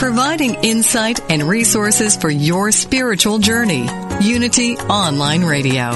[0.00, 3.86] Providing insight and resources for your spiritual journey.
[4.20, 5.90] Unity Online Radio.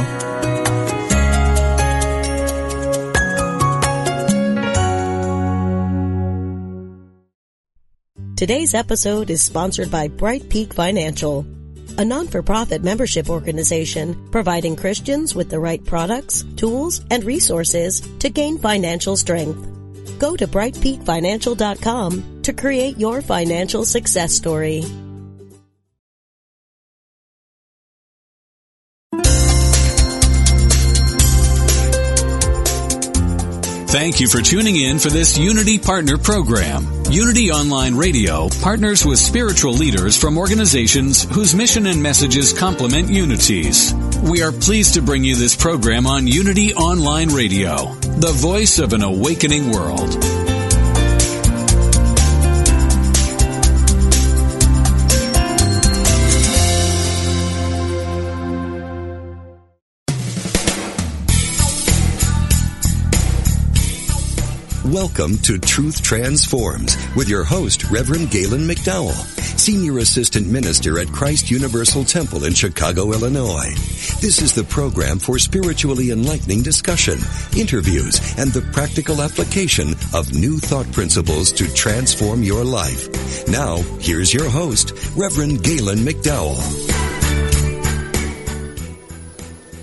[8.36, 11.46] Today's episode is sponsored by Bright Peak Financial,
[11.96, 18.58] a non-for-profit membership organization providing Christians with the right products, tools, and resources to gain
[18.58, 19.66] financial strength.
[20.19, 24.84] Go to brightpeakfinancial.com to create your financial success story.
[33.94, 36.84] Thank you for tuning in for this Unity Partner Program.
[37.12, 43.94] Unity Online Radio partners with spiritual leaders from organizations whose mission and messages complement Unity's.
[44.28, 48.93] We are pleased to bring you this program on Unity Online Radio, the voice of
[48.93, 50.15] an awakening world.
[64.85, 71.51] Welcome to Truth Transforms with your host, Reverend Galen McDowell, Senior Assistant Minister at Christ
[71.51, 73.70] Universal Temple in Chicago, Illinois.
[74.20, 77.19] This is the program for spiritually enlightening discussion,
[77.57, 83.09] interviews, and the practical application of new thought principles to transform your life.
[83.48, 86.61] Now, here's your host, Reverend Galen McDowell.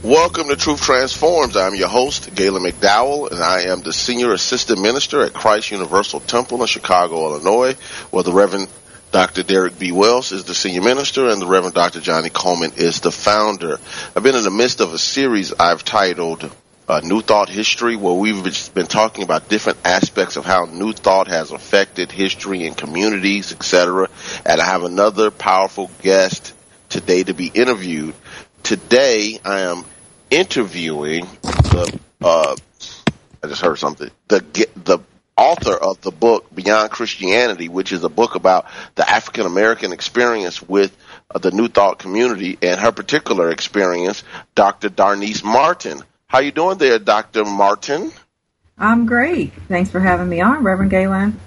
[0.03, 1.55] Welcome to Truth Transforms.
[1.55, 6.21] I'm your host, Galen McDowell, and I am the Senior Assistant Minister at Christ Universal
[6.21, 7.75] Temple in Chicago, Illinois,
[8.09, 8.67] where the Reverend
[9.11, 9.43] Dr.
[9.43, 9.91] Derrick B.
[9.91, 11.99] Wells is the Senior Minister and the Reverend Dr.
[11.99, 13.77] Johnnie Colemon is the founder.
[14.15, 16.49] I've been in the midst of a series I've titled
[16.87, 21.27] uh, New Thought History, where we've been talking about different aspects of how New Thought
[21.27, 24.07] has affected history and communities, etc.
[24.45, 26.53] And I have another powerful guest
[26.87, 28.15] today to be interviewed.
[28.63, 29.83] Today, I am
[30.29, 32.55] interviewing the uh,
[33.43, 34.39] I just heard something the
[34.75, 34.99] the
[35.37, 38.65] author of the book Beyond Christianity, which is a book about
[38.95, 40.95] the African American experience with
[41.33, 44.23] uh, the New Thought community and her particular experience,
[44.55, 44.89] Dr.
[44.89, 46.01] Darnise Martin.
[46.27, 47.43] How you doing there, Dr.
[47.45, 48.11] Martin?
[48.77, 49.53] I'm great.
[49.67, 51.39] Thanks for having me on, Reverend Galen.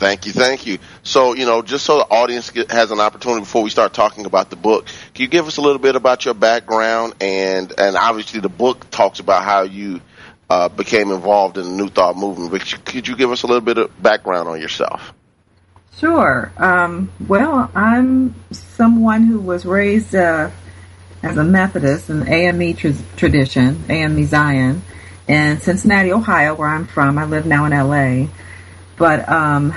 [0.00, 0.78] Thank you, thank you.
[1.02, 4.48] So, you know, just so the audience has an opportunity before we start talking about
[4.48, 8.40] the book, can you give us a little bit about your background and and obviously
[8.40, 10.00] the book talks about how you
[10.50, 12.50] uh, became involved in the New Thought movement.
[12.50, 15.14] But could you give us a little bit of background on yourself?
[15.96, 16.52] Sure.
[16.56, 20.50] Um, well, I'm someone who was raised uh,
[21.22, 24.82] as a Methodist in AME tr- tradition, AME Zion,
[25.28, 27.16] in Cincinnati, Ohio, where I'm from.
[27.16, 28.28] I live now in LA.
[28.96, 29.72] But um,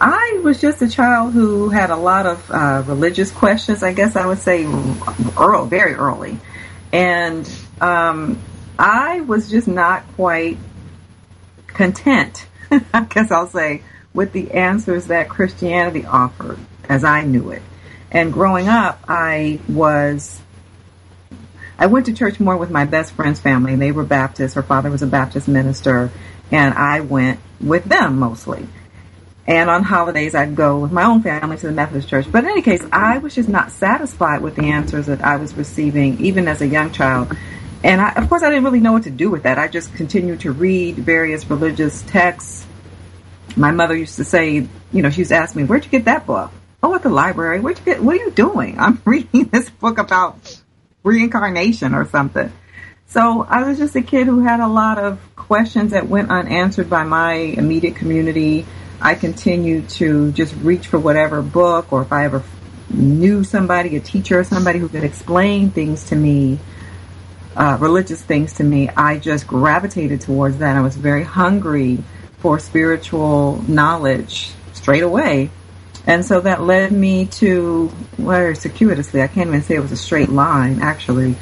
[0.00, 4.16] I was just a child who had a lot of uh, religious questions, I guess
[4.16, 4.64] I would say,
[5.38, 6.38] early, very early.
[6.92, 7.48] And
[7.80, 8.40] um,
[8.78, 10.58] I was just not quite
[11.66, 13.82] content, I guess I'll say,
[14.14, 16.58] with the answers that Christianity offered
[16.88, 17.62] as I knew it.
[18.10, 20.40] And growing up, I was
[21.78, 23.76] I went to church more with my best friend's family.
[23.76, 24.56] They were Baptist.
[24.56, 26.10] Her father was a Baptist minister
[26.50, 28.66] and I went with them mostly.
[29.46, 32.30] And on holidays, I'd go with my own family to the Methodist church.
[32.30, 35.54] But in any case, I was just not satisfied with the answers that I was
[35.54, 37.34] receiving, even as a young child.
[37.84, 39.58] And I, of course, I didn't really know what to do with that.
[39.58, 42.66] I just continued to read various religious texts.
[43.56, 46.04] My mother used to say, you know, she used to ask me, "Where'd you get
[46.06, 46.50] that book?"
[46.82, 47.60] Oh, at the library.
[47.60, 48.02] Where'd you get?
[48.02, 48.78] What are you doing?
[48.80, 50.60] I'm reading this book about
[51.02, 52.52] reincarnation or something.
[53.06, 56.90] So I was just a kid who had a lot of questions that went unanswered
[56.90, 58.66] by my immediate community,
[59.00, 62.42] I continued to just reach for whatever book or if I ever
[62.90, 66.58] knew somebody, a teacher or somebody who could explain things to me,
[67.58, 70.76] uh, religious things to me, I just gravitated towards that.
[70.76, 71.98] I was very hungry
[72.38, 75.50] for spiritual knowledge straight away.
[76.06, 79.96] And so that led me to, very circuitously, I can't even say it was a
[79.96, 81.34] straight line, actually,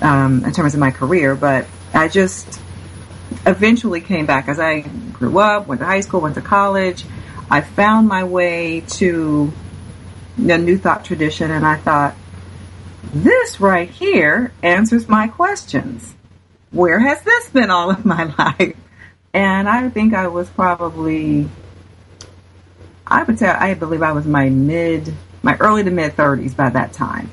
[0.00, 2.58] um, in terms of my career, but I just
[3.46, 7.04] eventually came back as I grew up, went to high school, went to college.
[7.50, 9.52] I found my way to
[10.38, 12.16] the New Thought tradition, and I thought,
[13.02, 16.14] this right here answers my questions.
[16.70, 18.76] Where has this been all of my life?
[19.34, 21.48] And I think I was probably,
[23.06, 25.12] I would say, I believe I was my mid,
[25.42, 27.30] my early to mid 30s by that time.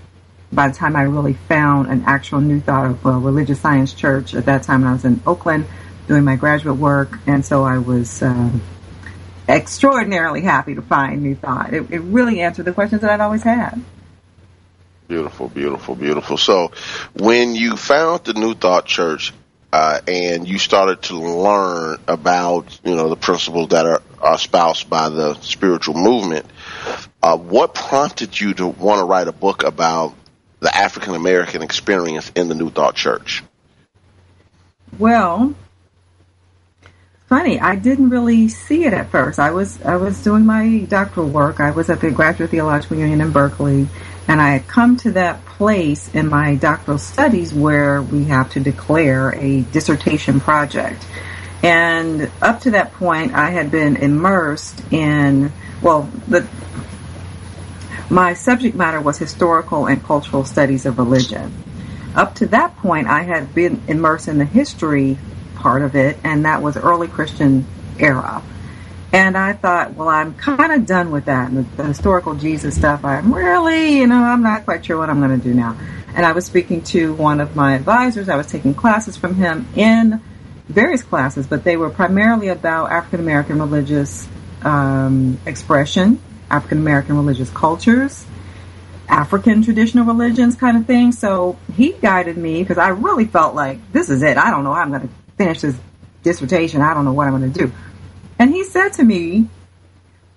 [0.52, 4.34] By the time I really found an actual New Thought of a religious science church,
[4.34, 5.68] at that time I was in Oakland
[6.08, 8.22] doing my graduate work, and so I was.
[8.22, 8.52] Uh,
[9.50, 11.74] extraordinarily happy to find New Thought.
[11.74, 13.82] It, it really answered the questions that I'd always had.
[15.10, 16.38] Beautiful, beautiful, beautiful.
[16.38, 16.72] So,
[17.16, 19.34] when you found the New Thought Church
[19.74, 24.88] uh, and you started to learn about, you know, the principles that are, are espoused
[24.88, 26.46] by the spiritual movement,
[27.24, 30.14] uh, what prompted you to want to write a book about
[30.60, 33.44] the African American experience in the New Thought Church?
[35.00, 35.56] Well,
[37.26, 37.60] funny.
[37.60, 39.40] I didn't really see it at first.
[39.40, 41.60] I was I was doing my doctoral work.
[41.60, 43.88] I was at the Graduate Theological Union in Berkeley,
[44.30, 48.60] and I had come to that place in my doctoral studies where we have to
[48.60, 51.04] declare a dissertation project.
[51.64, 56.48] And up to that point, I had been immersed in well, the
[58.12, 61.52] my subject matter was historical and cultural studies of religion.
[62.14, 65.18] Up to that point, I had been immersed in the history
[65.56, 67.66] part of it, and that was early Christian
[67.98, 68.44] era.
[69.12, 71.50] And I thought, well, I'm kind of done with that.
[71.50, 75.20] And the, historical Jesus stuff, I'm really, you know, I'm not quite sure what I'm
[75.20, 75.76] going to do now.
[76.14, 78.30] And I was speaking to one of my advisors.
[78.30, 80.22] I was taking classes from him in
[80.68, 84.28] various classes, but they were primarily about African American religious
[84.62, 86.22] um, expression,
[86.52, 88.26] African American religious cultures,
[89.08, 91.12] African traditional religions kind of thing.
[91.12, 94.38] So he guided me because I really felt like this is it.
[94.38, 95.76] I don't know how I'm going to finish this
[96.22, 96.82] dissertation.
[96.82, 97.72] I don't know what I'm going to do.
[98.40, 99.50] And he said to me,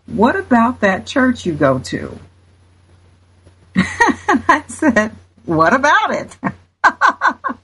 [0.07, 2.19] What about that church you go to?
[3.75, 3.85] and
[4.49, 5.13] I said,
[5.45, 6.37] What about it?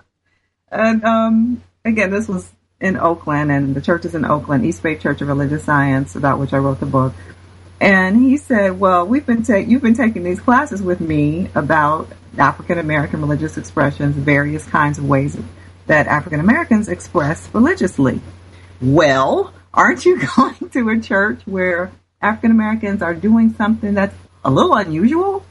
[0.70, 2.50] and um, again, this was
[2.80, 6.38] in Oakland, and the church is in Oakland, East Bay Church of Religious Science, about
[6.38, 7.12] which I wrote the book.
[7.80, 12.08] And he said, "Well, we've been ta- you've been taking these classes with me about
[12.36, 15.36] African American religious expressions, various kinds of ways
[15.86, 18.20] that African Americans express religiously.
[18.80, 24.50] Well, aren't you going to a church where African Americans are doing something that's a
[24.50, 25.44] little unusual?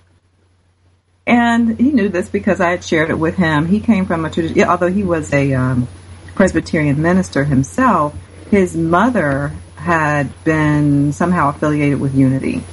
[1.25, 3.65] And he knew this because I had shared it with him.
[3.65, 5.87] He came from a tradition, although he was a um,
[6.35, 8.15] Presbyterian minister himself,
[8.49, 12.63] his mother had been somehow affiliated with Unity.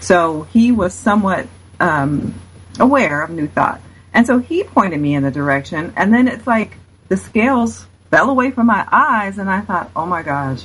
[0.00, 1.46] So he was somewhat
[1.78, 2.34] um,
[2.78, 3.80] aware of New Thought.
[4.14, 5.92] And so he pointed me in the direction.
[5.96, 6.76] And then it's like
[7.08, 10.64] the scales fell away from my eyes and I thought, oh my gosh,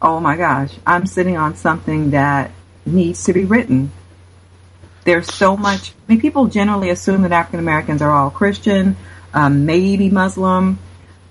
[0.00, 2.50] oh my gosh, I'm sitting on something that
[2.86, 3.90] needs to be written.
[5.04, 8.96] There's so much, I mean, people generally assume that African Americans are all Christian,
[9.32, 10.78] um, maybe Muslim,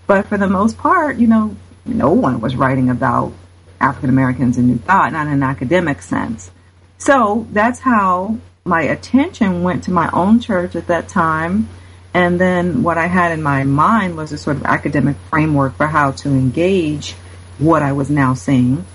[0.08, 1.56] but for the most part, you know,
[1.86, 3.34] no one was writing about
[3.80, 6.50] African Americans in New Thought, not in an academic sense.
[6.98, 11.70] So that's how my attention went to my own church at that time
[12.18, 15.86] and then what I had in my mind was a sort of academic framework for
[15.86, 17.14] how to engage
[17.60, 18.86] what I was now seeing.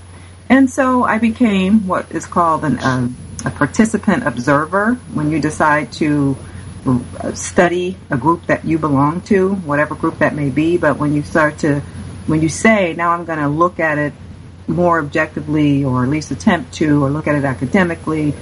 [0.49, 3.09] And so I became what is called an, uh,
[3.45, 6.37] a participant observer when you decide to
[6.87, 10.77] uh, study a group that you belong to, whatever group that may be.
[10.77, 11.81] But when you start to,
[12.27, 14.13] when you say, now I'm going to look at it
[14.69, 18.35] more objectively, or at least attempt to, or look at it academically,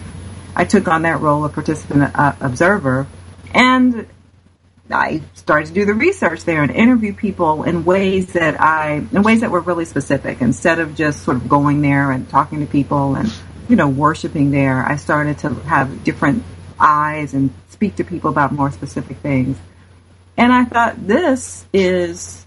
[0.55, 3.07] I took on that role of participant uh, observer.
[3.53, 4.07] And
[4.93, 9.23] I started to do the research there and interview people in ways that I, in
[9.23, 10.41] ways that were really specific.
[10.41, 13.33] Instead of just sort of going there and talking to people and,
[13.69, 16.43] you know, worshiping there, I started to have different
[16.79, 19.59] eyes and speak to people about more specific things.
[20.37, 22.47] And I thought this is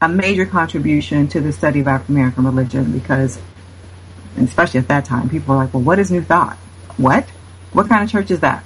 [0.00, 3.40] a major contribution to the study of African American religion because,
[4.36, 6.56] especially at that time, people were like, well, what is New Thought?
[6.96, 7.24] What?
[7.72, 8.64] What kind of church is that?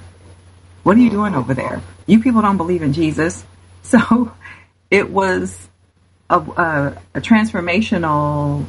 [0.83, 1.81] What are you doing over there?
[2.07, 3.43] You people don't believe in Jesus.
[3.87, 4.33] So
[4.91, 5.65] it was
[6.29, 8.65] a, a, a transformational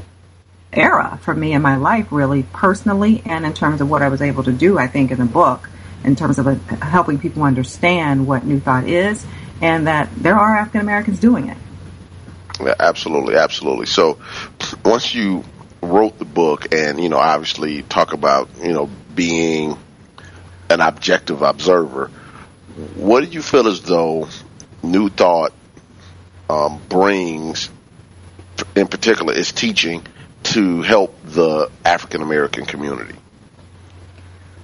[0.73, 4.23] era for me in my life, really personally, and in terms of what I was
[4.23, 4.79] able to do.
[4.79, 5.69] I think in the book,
[6.05, 9.27] in terms of uh, helping people understand what New Thought is,
[9.61, 11.57] and that there are African Americans doing it.
[12.61, 13.87] Yeah, absolutely, absolutely.
[13.87, 14.19] So
[14.85, 15.45] once you
[15.83, 19.77] wrote the book, and you know, obviously talk about you know being
[20.71, 22.11] an objective observer,
[22.95, 24.29] what do you feel as though
[24.83, 25.53] New Thought
[26.49, 27.71] um, brings,
[28.77, 30.07] in particular, its teaching
[30.45, 33.17] to help the African American community?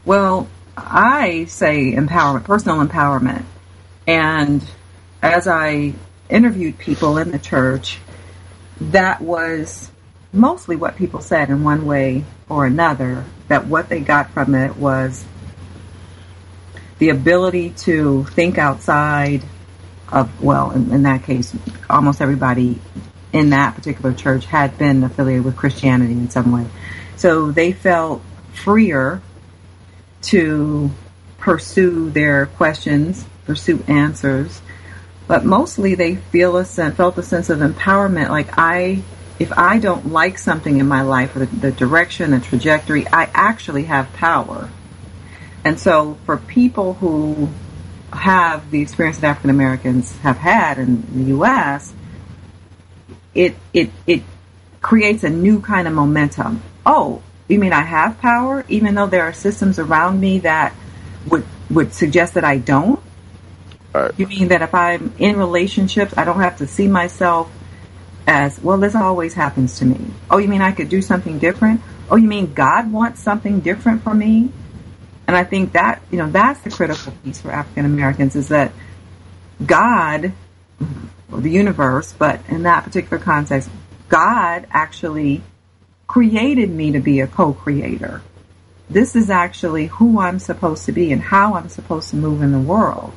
[0.04, 3.44] Well, I say empowerment, personal empowerment.
[4.06, 4.64] And
[5.20, 5.94] as I
[6.28, 7.98] interviewed people in the church,
[8.80, 9.90] that was
[10.32, 14.76] mostly what people said in one way or another, that what they got from it
[14.76, 15.24] was
[16.98, 19.44] the ability to think outside
[20.12, 21.54] of, well, in, in that case,
[21.90, 22.80] almost everybody
[23.32, 26.66] in that particular church had been affiliated with Christianity in some way.
[27.16, 28.22] So they felt
[28.52, 29.20] freer
[30.22, 30.90] to
[31.38, 34.62] pursue their questions, pursue answers,
[35.26, 38.28] but mostly they feel a felt a sense of empowerment.
[38.28, 39.02] Like I,
[39.38, 43.28] if I don't like something in my life or the, the direction, the trajectory, I
[43.34, 44.70] actually have power.
[45.64, 47.48] And so for people who
[48.12, 51.92] have the experience that African Americans have had in the U.S.,
[53.34, 54.22] it it it
[54.82, 56.62] creates a new kind of momentum.
[56.84, 60.74] Oh, you mean I have power, even though there are systems around me that
[61.28, 63.00] would would suggest that I don't?
[63.92, 64.12] Right.
[64.16, 67.50] You mean that if I'm in relationships, I don't have to see myself
[68.26, 68.78] as well?
[68.78, 69.98] This always happens to me.
[70.30, 71.80] Oh, you mean I could do something different?
[72.10, 74.50] Oh, you mean God wants something different for me?
[75.26, 78.72] And I think that you know that's the critical piece for African Americans is that
[79.64, 80.32] God
[81.32, 83.70] or the universe, but in that particular context,
[84.08, 85.42] God actually
[86.06, 88.22] created me to be a co-creator.
[88.90, 92.52] This is actually who I'm supposed to be and how I'm supposed to move in
[92.52, 93.12] the world.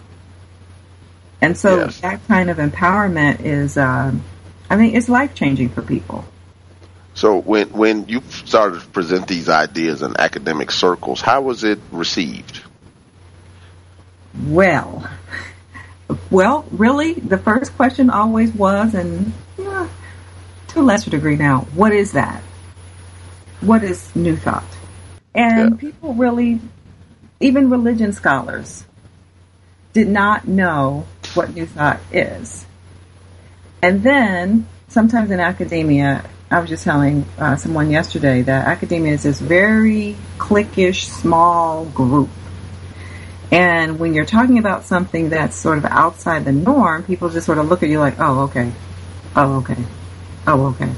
[1.41, 2.01] And so yes.
[2.01, 4.23] that kind of empowerment is, um,
[4.69, 6.25] I mean, it's life changing for people.
[7.17, 11.79] So when when you started to present these ideas in academic circles, how was it
[11.91, 12.61] received?
[14.45, 15.09] Well,
[16.29, 19.89] well, really, the first question always was, and yeah,
[20.67, 22.43] to a lesser degree now, what is that?
[23.61, 24.77] What is New Thought?
[25.33, 25.89] And yeah.
[25.89, 26.59] people really,
[27.39, 28.85] even religion scholars,
[29.93, 32.63] did not know what New Thought is.
[33.81, 39.23] And then, sometimes in academia, I was just telling uh, someone yesterday that academia is
[39.23, 42.29] this very cliquish, small group
[43.51, 47.57] and when you're talking about something that's sort of outside the norm, people just sort
[47.57, 48.71] of look at you like, oh, okay.
[49.35, 49.77] Oh, okay.
[50.45, 50.91] Oh, okay.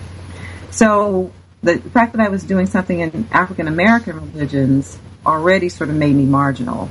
[0.71, 5.95] So the fact that I was doing something in African American religions already sort of
[5.95, 6.89] made me marginal.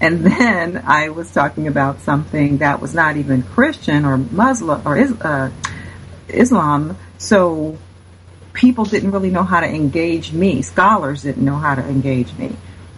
[0.00, 4.98] And then I was talking about something that was not even Christian or Muslim or
[4.98, 5.50] uh,
[6.28, 6.96] Islam.
[7.18, 7.78] So
[8.56, 10.62] people didn't really know how to engage me.
[10.62, 12.56] Scholars didn't know how to engage me.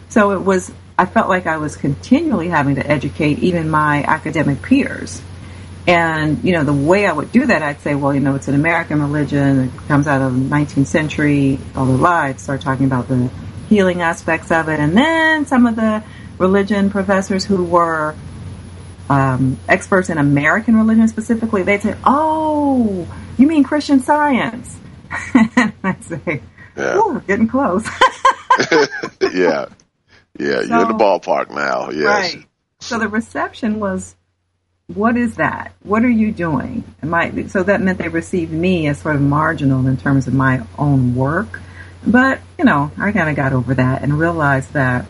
[0.09, 4.63] So it was I felt like I was continually having to educate even my academic
[4.63, 5.23] peers.
[5.87, 8.49] And, you know, the way I would do that, I'd say, well, you know, it's
[8.49, 9.61] an American religion.
[9.61, 12.11] It comes out of the 19th century, blah, blah, blah.
[12.11, 13.31] I'd start talking about the
[13.69, 14.81] healing aspects of it.
[14.81, 16.03] And then some of the
[16.37, 18.15] religion professors who were
[19.09, 23.07] um, experts in American religion specifically, they'd say, oh,
[23.39, 24.77] you mean Christian science?
[25.85, 26.43] I'd say,
[26.77, 26.95] yeah.
[26.97, 27.87] oh, getting close.
[29.33, 29.67] yeah.
[30.39, 31.91] Yeah, so, you're in the ballpark now.
[31.91, 32.35] Yes.
[32.35, 32.47] Right.
[32.81, 34.15] So the reception was,
[34.87, 35.73] what is that?
[35.83, 36.85] What are you doing?
[37.03, 40.65] My, so that meant they received me as sort of marginal in terms of my
[40.79, 41.61] own work.
[42.07, 45.07] But, you know, I kind of got over that and realized that,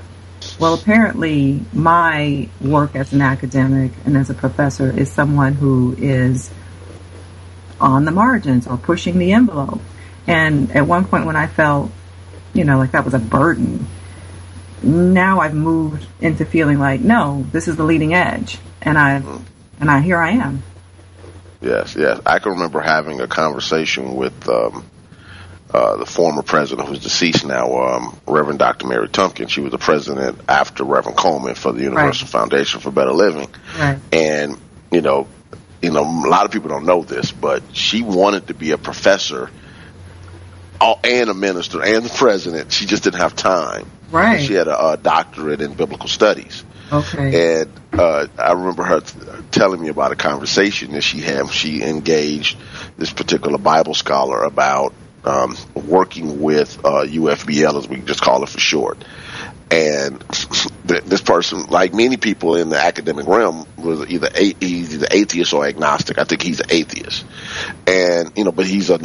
[0.58, 6.50] well, apparently my work as an academic and as a professor is someone who is
[7.80, 9.80] on the margins or pushing the envelope.
[10.26, 11.90] And at one point when I felt,
[12.52, 13.86] you know, like that was a burden,
[14.82, 19.42] now I've moved into feeling like, no, this is the leading edge, and I, mm-hmm.
[19.80, 20.62] and I here I am.
[21.60, 22.20] Yes, yes.
[22.24, 24.84] I can remember having a conversation with um,
[25.72, 28.86] uh, the former president, who's deceased now, um, Reverend Dr.
[28.86, 29.48] Mary Tumpkin.
[29.48, 32.32] She was the president after Reverend Colemon for the Universal right.
[32.32, 33.98] Foundation for Better Living, right.
[34.12, 34.56] and
[34.90, 35.26] you know,
[35.82, 38.78] you know, a lot of people don't know this, but she wanted to be a
[38.78, 39.50] professor
[40.80, 42.72] and a minister and the president.
[42.72, 43.90] She just didn't have time.
[44.10, 44.40] Right.
[44.40, 46.64] She had a, a doctorate in biblical studies.
[46.90, 47.60] Okay.
[47.60, 49.18] And uh, I remember her t-
[49.50, 51.50] telling me about a conversation that she had.
[51.50, 52.58] She engaged
[52.96, 54.94] this particular Bible scholar about
[55.24, 59.04] um, working with uh, UFBL, as we just call it for short.
[59.70, 60.20] And
[60.84, 65.52] this person, like many people in the academic realm, was either a- he's either atheist
[65.52, 66.18] or agnostic.
[66.18, 67.24] I think he's an atheist,
[67.86, 68.98] and you know, but he's a,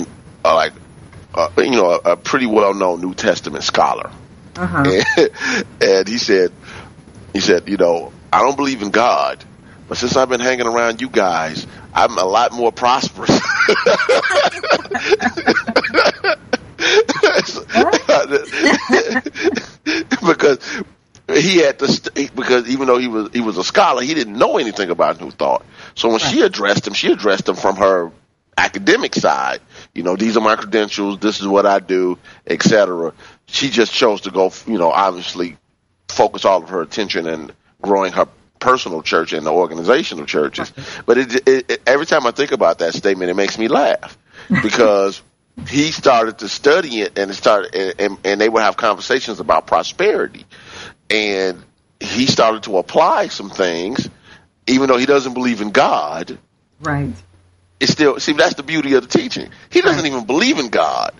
[0.45, 0.73] a like,
[1.33, 4.09] uh, you know, a, a pretty well known New Testament scholar.
[4.55, 5.01] Uh-huh.
[5.17, 6.51] And, and he said,
[7.33, 9.43] he said, you know, I don't believe in God,
[9.87, 13.39] but since I've been hanging around you guys, I'm a lot more prosperous.
[20.25, 20.59] because
[21.31, 24.37] he had to st- because even though he was he was a scholar, he didn't
[24.37, 25.65] know anything about New Thought.
[25.95, 28.11] So when she addressed him, she addressed him from her
[28.57, 29.61] academic side.
[29.93, 31.19] You know, these are my credentials.
[31.19, 33.13] This is what I do, etc.
[33.45, 34.51] She just chose to go.
[34.67, 35.57] You know, obviously
[36.07, 38.27] focus all of her attention and growing her
[38.59, 40.71] personal church and the organizational churches.
[41.05, 44.17] But it, it, it, every time I think about that statement, it makes me laugh
[44.49, 45.21] because
[45.67, 49.39] he started to study it and it started and, and, and they would have conversations
[49.39, 50.45] about prosperity.
[51.09, 51.63] And
[51.99, 54.09] he started to apply some things
[54.67, 56.37] even though he doesn't believe in god.
[56.79, 57.13] Right.
[57.79, 59.49] it's still see that's the beauty of the teaching.
[59.69, 61.13] He doesn't even believe in god.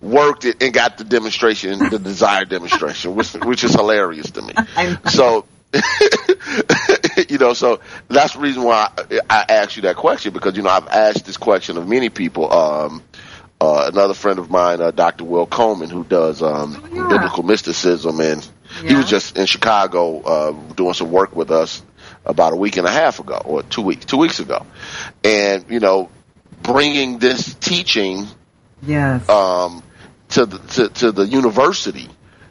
[0.00, 4.54] Worked it and got the demonstration the desired demonstration which which is hilarious to me.
[5.10, 5.46] So
[7.28, 10.62] you know, so that's the reason why I, I asked you that question because you
[10.62, 12.52] know I've asked this question of many people.
[12.52, 13.02] Um,
[13.64, 15.24] uh, another friend of mine, uh, Dr.
[15.24, 17.08] Will Coleman, who does um, Oh, yeah.
[17.08, 18.46] biblical mysticism, and
[18.84, 21.82] he was just in Chicago uh, doing some work with us
[22.26, 24.66] about a week and a half ago, or two weeks, two weeks ago,
[25.22, 26.10] and you know,
[26.62, 28.26] bringing this teaching
[28.82, 29.26] Yes.
[29.28, 29.82] um,
[30.30, 32.08] to the to, to the university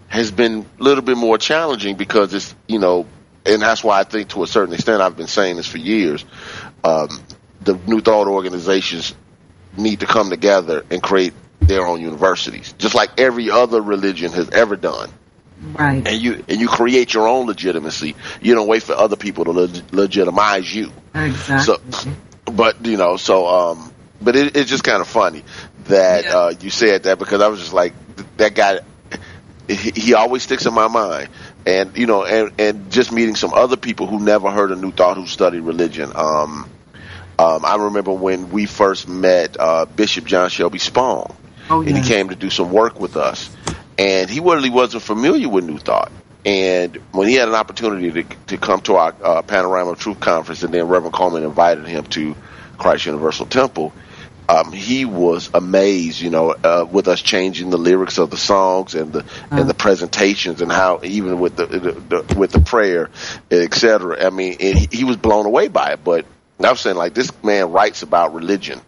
[0.07, 3.05] has been a little bit more challenging because it's you know,
[3.45, 6.23] and that's why I think to a certain extent I've been saying this for years.
[6.83, 7.09] Um,
[7.61, 9.15] the New Thought organizations
[9.77, 14.49] need to come together and create their own universities, just like every other religion has
[14.49, 15.09] ever done.
[15.73, 16.05] right.
[16.07, 18.15] And you and you create your own legitimacy.
[18.41, 20.91] You don't wait for other people to leg- legitimize you.
[21.15, 21.91] Exactly.
[21.91, 22.11] So,
[22.51, 25.43] but you know, so um, but it, it's just kind of funny
[25.85, 26.37] that Yeah.
[26.37, 27.93] uh, you said that because I was just like
[28.37, 28.79] that guy.
[29.67, 31.29] He, he always sticks in my mind,
[31.65, 34.91] and you know, and and just meeting some other people who never heard a New
[34.91, 36.11] Thought who studied religion.
[36.13, 36.69] Um,
[37.43, 41.35] um, I remember when we first met uh, Bishop John Shelby Spong,
[41.69, 43.49] Oh, and he came to do some work with us,
[43.97, 46.11] and he really wasn't familiar with New Thought.
[46.45, 50.19] And when he had an opportunity to, to come to our uh, Panorama of Truth
[50.19, 52.35] conference, and then Reverend Colemon invited him to
[52.77, 53.93] Christ Universal Temple,
[54.49, 58.93] um, he was amazed, you know, uh, with us changing the lyrics of the songs
[58.93, 63.09] and the and the presentations and how even with the, the, the with the prayer,
[63.49, 64.25] et cetera.
[64.25, 66.03] I mean, he was blown away by it.
[66.03, 66.25] But
[66.59, 68.81] I was saying, like, this man writes about religion,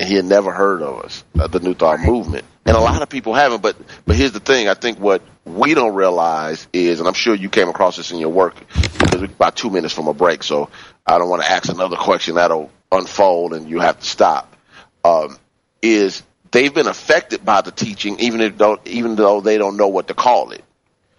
[0.00, 3.02] and he had never heard of us, uh, the New Thought movement, and a lot
[3.02, 3.62] of people haven't.
[3.62, 7.34] But but here's the thing: I think what we don't realize is, and I'm sure
[7.34, 8.56] you came across this in your work,
[8.98, 10.70] because we're about two minutes from a break, so
[11.06, 14.54] I don't want to ask another question that'll unfold and you have to stop.
[15.04, 15.36] Um,
[15.82, 19.88] is they've been affected by the teaching, even if don't, even though they don't know
[19.88, 20.64] what to call it.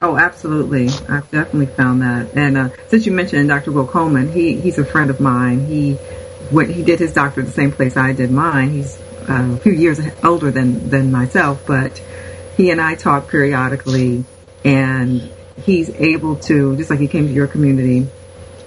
[0.05, 0.87] Oh, absolutely.
[1.09, 2.35] I've definitely found that.
[2.35, 3.71] And uh, since you mentioned Dr.
[3.71, 5.65] Will Coleman, he he's a friend of mine.
[5.65, 5.97] He
[6.51, 8.69] went he did his doctorate at the same place I did mine.
[8.69, 11.97] He's uh, a few years older than than myself, but
[12.55, 14.25] he and I talk periodically,
[14.63, 15.27] and
[15.63, 18.07] he's able to just like he came to your community.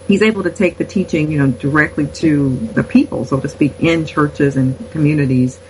[0.08, 3.78] He's able to take the teaching, you know, directly to the people, so to speak,
[3.78, 5.60] in churches and communities.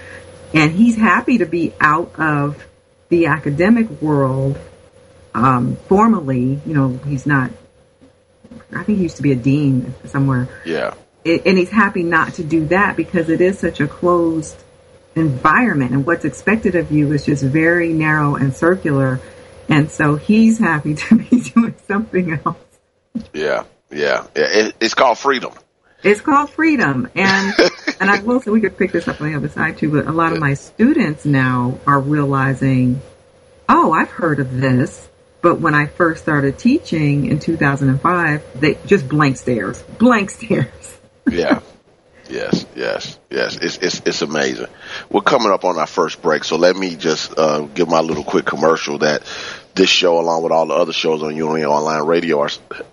[0.55, 2.65] And he's happy to be out of
[3.11, 4.59] the academic world
[5.39, 7.51] um, formally, you know, he's not.
[8.75, 12.35] I think he used to be a dean somewhere, Yeah, it, and he's happy not
[12.35, 14.57] to do that because it is such a closed
[15.15, 19.21] environment, and what's expected of you is just very narrow and circular.
[19.69, 22.57] And so he's happy to be doing something else.
[23.33, 24.27] yeah, yeah.
[24.35, 25.53] It, it's called freedom.
[26.03, 27.55] It's called freedom, and
[28.01, 29.91] and I will say we could pick this up on the other side too.
[29.91, 33.01] But a lot of my students now are realizing,
[33.69, 35.09] oh, I've heard of this.
[35.41, 40.99] But when I first started teaching in 2005, they just blank stares, blank stares.
[41.31, 41.61] Yeah.
[42.29, 43.57] Yes, yes, yes.
[43.57, 44.67] It's it's it's amazing.
[45.11, 48.25] We're coming up on our first break, so let me just uh, give my little
[48.25, 49.23] quick commercial that
[49.79, 52.51] this show, along with all the other shows on Unity Online Radio, are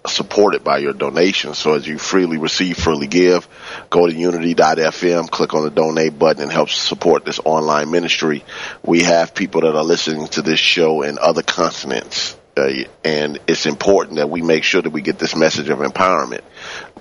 [0.08, 1.58] supported by your donations.
[1.58, 3.48] So as you freely receive, freely give,
[3.90, 8.46] go to unity.fm, click on the donate button, and help support this online ministry.
[8.84, 13.66] We have people that are listening to this show in other continents Uh, and it's
[13.66, 16.42] important that we make sure that we get this message of empowerment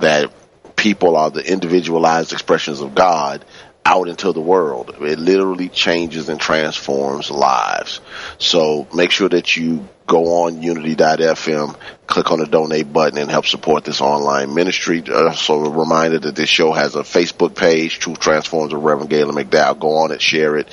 [0.01, 0.33] that
[0.75, 3.45] people are the individualized expressions of God
[3.87, 4.97] out into the world.
[5.01, 8.01] It literally changes and transforms lives.
[8.39, 13.47] So make sure that you go on unity.fm, click on the donate button and help
[13.47, 15.03] support this online ministry.
[15.11, 19.35] Also a reminder that this show has a Facebook page, Truth Transforms with Reverend Galen
[19.35, 19.79] McDowell.
[19.79, 20.69] Go on and share it.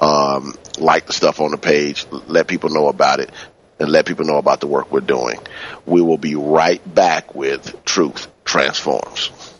[0.00, 2.06] Um, like the stuff on the page.
[2.10, 3.30] Let people know about it
[3.78, 5.38] and let people know about the work we're doing.
[5.86, 9.51] We will be right back with Truth Transforms.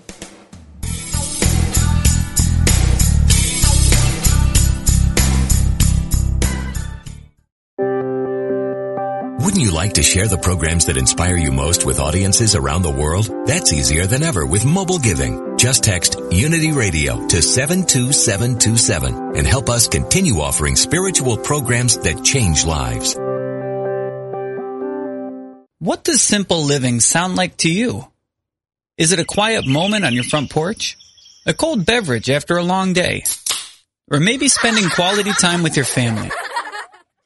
[9.43, 12.93] Wouldn't you like to share the programs that inspire you most with audiences around the
[12.93, 13.29] world?
[13.45, 15.57] That's easier than ever with mobile giving.
[15.59, 22.65] Just text Unity Radio to 72727 and help us continue offering spiritual programs that change
[22.65, 23.17] lives.
[25.81, 28.07] What does simple living sound like to you?
[28.97, 30.97] Is it a quiet moment on your front porch?
[31.47, 33.25] A cold beverage after a long day?
[34.09, 36.31] Or maybe spending quality time with your family?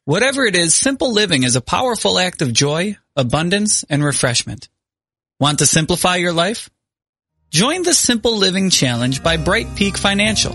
[0.07, 4.69] Whatever it is, simple living is a powerful act of joy, abundance, and refreshment.
[5.37, 6.69] Want to simplify your life?
[7.49, 10.53] Join the Simple Living Challenge by Bright Peak Financial.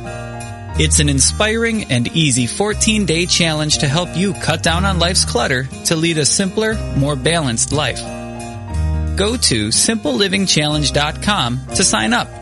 [0.81, 5.27] It's an inspiring and easy 14 day challenge to help you cut down on life's
[5.27, 8.01] clutter to lead a simpler, more balanced life.
[9.19, 12.42] Go to simplelivingchallenge.com to sign up.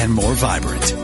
[0.00, 0.94] and more vibrant.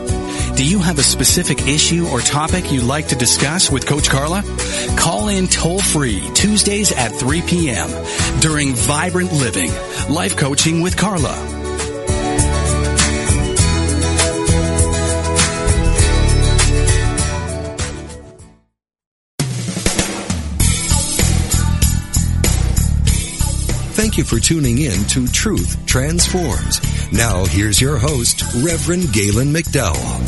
[0.55, 4.43] Do you have a specific issue or topic you'd like to discuss with Coach Carla?
[4.97, 7.89] Call in toll free Tuesdays at 3 p.m.
[8.41, 9.71] during Vibrant Living,
[10.09, 11.60] Life Coaching with Carla.
[24.11, 26.81] Thank you for tuning in to Truth Transforms.
[27.13, 30.21] Now here's your host, Reverend Galen McDowell.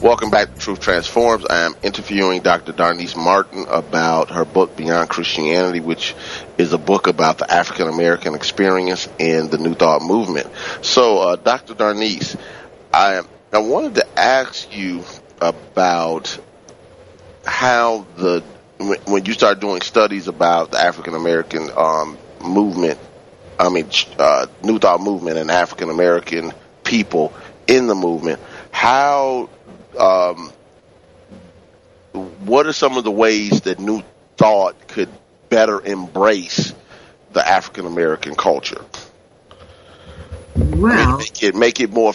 [0.00, 1.46] Welcome back to Truth Transforms.
[1.46, 2.72] I am interviewing Dr.
[2.72, 6.14] Darnise Martin about her book Beyond Christianity, which
[6.58, 10.48] is a book about the African American experience and the New Thought movement.
[10.82, 11.74] So, uh, Dr.
[11.74, 12.38] Darnise,
[12.94, 13.22] I
[13.52, 15.02] I wanted to ask you
[15.40, 16.38] about
[17.44, 18.44] how the
[18.80, 22.98] when you start doing studies about the African American um, movement,
[23.58, 23.88] I mean,
[24.18, 27.32] uh, New Thought movement and African American people
[27.66, 28.40] in the movement,
[28.70, 29.50] how,
[29.98, 30.52] um,
[32.12, 34.02] what are some of the ways that New
[34.36, 35.10] Thought could
[35.50, 36.72] better embrace
[37.32, 38.82] the African American culture?
[40.56, 42.14] Well, make it make it more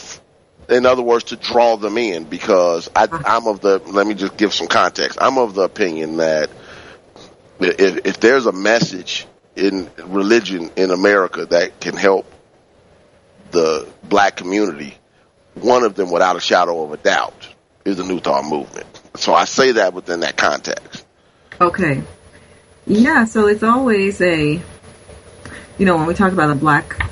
[0.69, 3.23] in other words, to draw them in because I, uh-huh.
[3.25, 5.17] I'm of the, let me just give some context.
[5.21, 6.49] I'm of the opinion that
[7.59, 12.31] if, if there's a message in religion in America that can help
[13.51, 14.95] the black community,
[15.53, 17.47] one of them without a shadow of a doubt
[17.85, 18.87] is the New Thought movement.
[19.15, 21.05] So I say that within that context.
[21.61, 22.03] Okay.
[22.87, 24.61] Yeah, so it's always a,
[25.77, 27.09] you know, when we talk about the black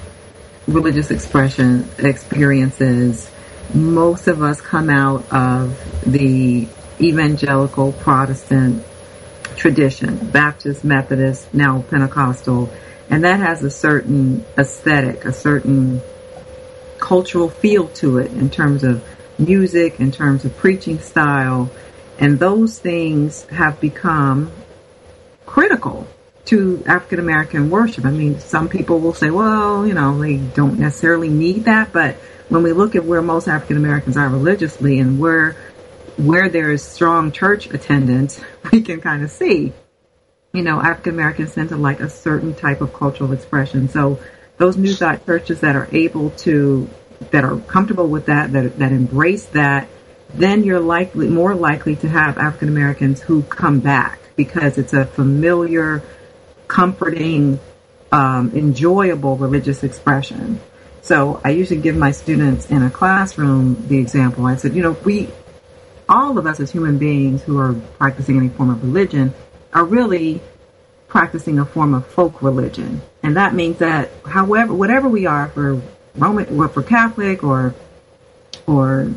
[0.67, 3.29] religious expression experiences,
[3.73, 6.67] most of us come out of the
[6.99, 8.83] evangelical Protestant
[9.55, 12.71] tradition, Baptist, Methodist, now Pentecostal,
[13.09, 16.01] and that has a certain aesthetic, a certain
[16.97, 19.03] cultural feel to it in terms of
[19.37, 21.69] music, in terms of preaching style,
[22.19, 24.51] and those things have become
[25.45, 26.07] critical
[26.45, 28.05] to African American worship.
[28.05, 32.15] I mean, some people will say, well, you know, they don't necessarily need that, but
[32.49, 35.55] when we look at where most African Americans are religiously and where
[36.17, 38.39] where there is strong church attendance,
[38.71, 39.73] we can kind of see,
[40.53, 43.89] you know, African Americans tend to like a certain type of cultural expression.
[43.89, 44.19] So
[44.57, 46.89] those New Thought churches that are able to,
[47.31, 49.87] that are comfortable with that, that, that embrace that,
[50.33, 55.05] then you're likely, more likely to have African Americans who come back because it's a
[55.05, 56.01] familiar
[56.67, 57.59] comforting,
[58.11, 60.59] um, enjoyable religious expression.
[61.03, 64.45] So I usually give my students in a classroom the example.
[64.45, 65.29] I said, you know, we,
[66.07, 69.33] all of us as human beings who are practicing any form of religion
[69.73, 70.41] are really
[71.09, 73.01] practicing a form of folk religion.
[73.21, 75.81] And that means that however, whatever we are for
[76.15, 77.75] Roman, or for Catholic or,
[78.65, 79.07] or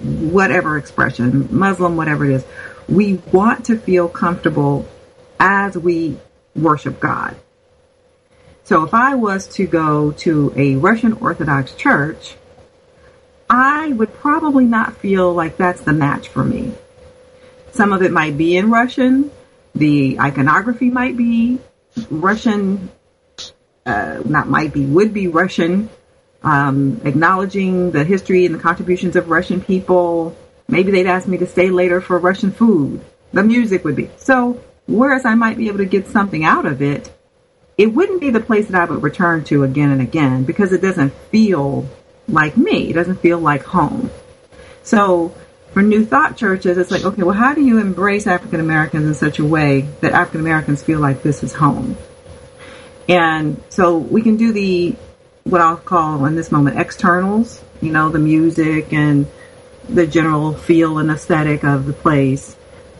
[0.00, 2.46] whatever expression, Muslim, whatever it is,
[2.88, 4.88] we want to feel comfortable
[5.38, 6.16] as we
[6.56, 7.36] worship God.
[8.72, 12.36] So if I was to go to a Russian Orthodox church,
[13.50, 16.72] I would probably not feel like that's the match for me.
[17.72, 19.30] Some of it might be in Russian.
[19.74, 21.58] The iconography might be
[22.08, 22.90] Russian,
[23.84, 25.90] uh, not might be, would be Russian,
[26.42, 30.34] um, acknowledging the history and the contributions of Russian people.
[30.66, 33.02] Maybe they'd ask me to stay later for Russian food.
[33.34, 34.08] The music would be.
[34.16, 37.10] So, whereas I might be able to get something out of it,
[37.78, 40.82] it wouldn't be the place that I would return to again and again because it
[40.82, 41.86] doesn't feel
[42.28, 42.90] like me.
[42.90, 44.10] It doesn't feel like home.
[44.82, 45.34] So
[45.72, 49.14] for New Thought churches, it's like, okay, well, how do you embrace African Americans in
[49.14, 51.96] such a way that African Americans feel like this is home?
[53.08, 54.94] And so we can do the,
[55.44, 59.26] what I'll call in this moment, externals, you know, the music and
[59.88, 62.54] the general feel and aesthetic of the place.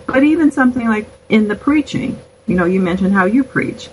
[0.06, 3.88] But even something like in the preaching, you know, you mentioned how you preach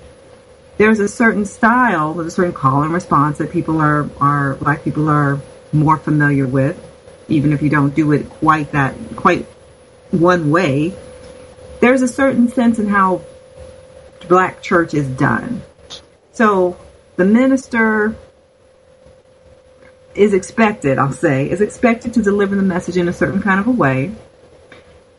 [0.80, 4.82] there's a certain style, there's a certain call and response that people are, are black
[4.82, 5.42] people are
[5.74, 6.80] more familiar with,
[7.28, 9.46] even if you don't do it quite that quite
[10.12, 10.94] one way.
[11.82, 13.24] There's a certain sense in how
[14.30, 15.62] black church is done.
[16.32, 16.78] So
[17.18, 18.16] the minister
[20.16, 23.68] is expected, I'll say, is expected to deliver the message in a certain kind of
[23.68, 24.14] a way.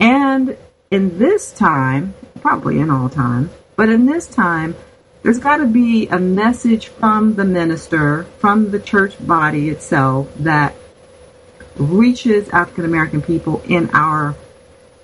[0.01, 0.57] And
[0.91, 4.75] in this time, probably in all time, but in this time,
[5.23, 10.75] there's got to be a message from the minister, from the church body itself that
[11.77, 14.35] reaches African American people in our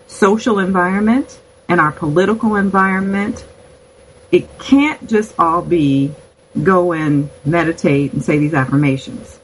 [0.07, 3.45] social environment and our political environment.
[4.33, 6.15] It can't just all be
[6.63, 9.39] go and meditate and say these affirmations.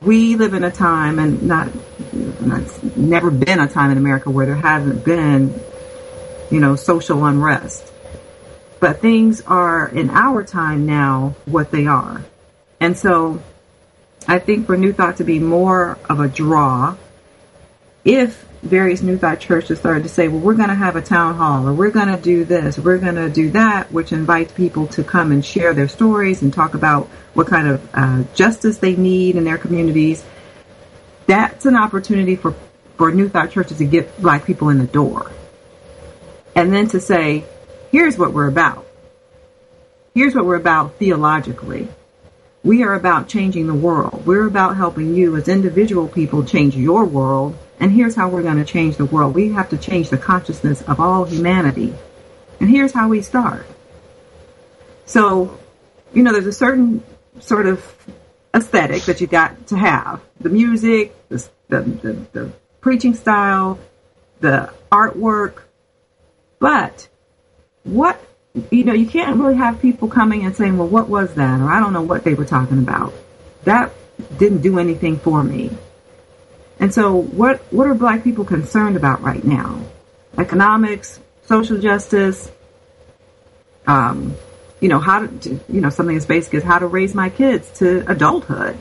[0.00, 1.68] We live in a time, and not,
[2.12, 5.54] it's never been a time in America where there hasn't been,
[6.50, 7.92] you know, social unrest
[8.80, 12.24] but things are in our time now what they are.
[12.80, 13.42] And so
[14.26, 16.96] I think for New Thought to be more of a draw,
[18.04, 21.34] if various New Thought churches started to say, well, we're going to have a town
[21.36, 24.86] hall, or we're going to do this, we're going to do that, which invites people
[24.88, 28.96] to come and share their stories and talk about what kind of uh, justice they
[28.96, 30.24] need in their communities,
[31.26, 32.54] that's an opportunity for,
[32.96, 35.30] for New Thought churches to get black people in the door.
[36.54, 37.44] And then to say,
[37.90, 38.86] here's what we're about.
[40.14, 41.88] Here's what we're about theologically.
[42.64, 44.26] We are about changing the world.
[44.26, 47.56] We're about helping you as individual people change your world.
[47.78, 49.34] And here's how we're going to change the world.
[49.34, 51.94] We have to change the consciousness of all humanity.
[52.58, 53.64] And here's how we start.
[55.06, 55.58] So,
[56.12, 57.04] you know, there's a certain
[57.38, 57.96] sort of
[58.52, 60.20] aesthetic that you got to have.
[60.40, 63.78] The music, the, the, the, the preaching style,
[64.40, 65.62] the artwork.
[66.58, 67.08] But
[67.92, 68.20] what
[68.70, 71.70] you know, you can't really have people coming and saying, "Well, what was that?" or
[71.70, 73.12] "I don't know what they were talking about."
[73.64, 73.92] That
[74.36, 75.70] didn't do anything for me.
[76.80, 79.80] And so, what what are Black people concerned about right now?
[80.36, 82.50] Economics, social justice.
[83.86, 84.36] Um,
[84.80, 87.70] you know how to, you know, something as basic as how to raise my kids
[87.78, 88.78] to adulthood.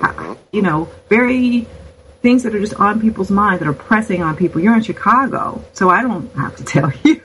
[0.00, 1.66] How, you know, very
[2.22, 4.60] things that are just on people's minds that are pressing on people.
[4.60, 7.20] You're in Chicago, so I don't have to tell you.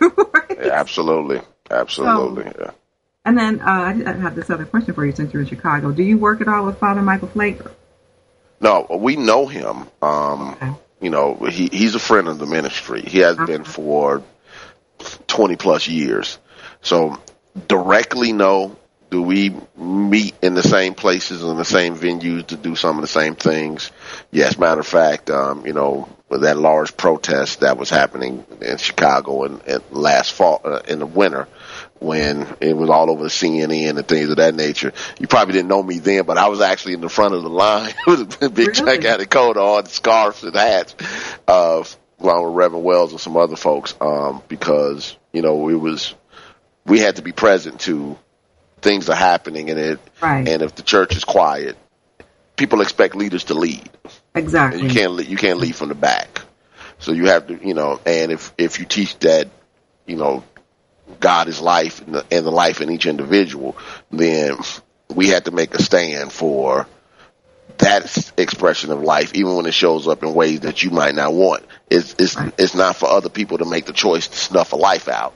[0.58, 2.44] Yeah, absolutely, absolutely.
[2.44, 2.72] So, yeah.
[3.26, 5.92] And then uh, I have this other question for you since you're in Chicago.
[5.92, 7.72] Do you work at all with Father Michael Pfleger?
[8.62, 9.88] No, we know him.
[10.02, 10.72] Um, okay.
[11.02, 13.02] You know, he, he's a friend of the ministry.
[13.02, 13.54] He has okay.
[13.54, 14.24] been for
[15.28, 16.38] 20 plus years.
[16.82, 17.20] So
[17.68, 18.76] directly no,
[19.16, 23.02] do we meet in the same places and the same venues to do some of
[23.02, 23.90] the same things?
[24.30, 24.58] Yes.
[24.58, 29.62] Matter of fact, um, you know, that large protest that was happening in Chicago in,
[29.62, 31.48] in last fall, uh, in the winter,
[32.00, 34.92] when it was all over the CNN and things of that nature.
[35.18, 37.50] You probably didn't know me then, but I was actually in the front of the
[37.50, 38.98] line with a big really?
[38.98, 40.94] gigantic coat on, scarves and hats,
[41.48, 41.86] uh,
[42.20, 46.14] along with Reverend Wells and some other folks, um, because, you know, it was,
[46.86, 48.18] we had to be present to
[48.86, 50.48] things are happening and it right.
[50.48, 51.76] and if the church is quiet,
[52.56, 53.90] people expect leaders to lead.
[54.36, 54.80] Exactly.
[54.80, 56.42] And you can't you can't lead from the back.
[57.00, 59.50] So you have to, you know, and if if you teach that,
[60.06, 60.44] you know,
[61.20, 63.76] God is life and the, and the life in each individual,
[64.12, 64.58] then
[65.14, 66.88] we had to make a stand for
[67.80, 71.34] that expression of life, even when it shows up in ways that you might not
[71.34, 71.66] want.
[71.90, 72.54] It's it's right.
[72.60, 75.34] it's not for other people to make the choice to snuff a life out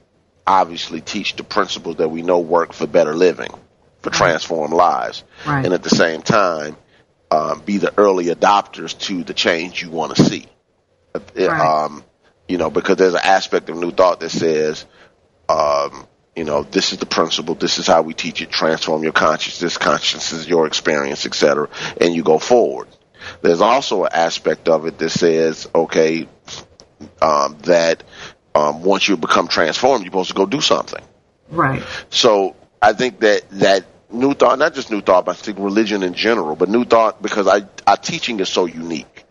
[0.45, 3.51] obviously teach the principles that we know work for better living?
[4.03, 5.63] for transform lives, right.
[5.65, 6.75] and at the same time,
[7.32, 10.45] um, be the early adopters to the change you want to see.
[11.15, 11.49] Right.
[11.49, 12.03] Um,
[12.47, 14.86] you know, because there's an aspect of New Thought that says,
[15.47, 19.13] um, you know, this is the principle, this is how we teach it, transform your
[19.13, 22.89] consciousness, consciousness is your experience, etc., and you go forward.
[23.41, 26.27] There's also an aspect of it that says, okay,
[27.21, 28.03] um, that
[28.55, 31.03] um, once you become transformed, you're supposed to go do something.
[31.49, 31.83] Right.
[32.09, 36.03] So I think that that New Thought, not just New Thought, but I think religion
[36.03, 39.25] in general, but New Thought because I, our teaching is so unique.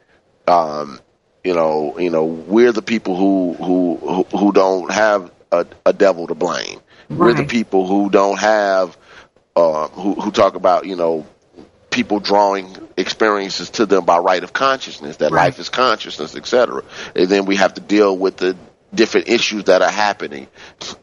[0.46, 1.00] Um,
[1.44, 6.26] you know, you know, we're the people who who who don't have a, a devil
[6.26, 6.80] to blame.
[7.08, 7.18] Right.
[7.18, 8.96] We're the people who don't have
[9.54, 11.26] uh, who who talk about you know
[11.90, 15.44] people drawing experiences to them by right of consciousness that right.
[15.44, 16.82] life is consciousness, etc.
[17.14, 18.56] And then we have to deal with the
[18.94, 20.48] different issues that are happening,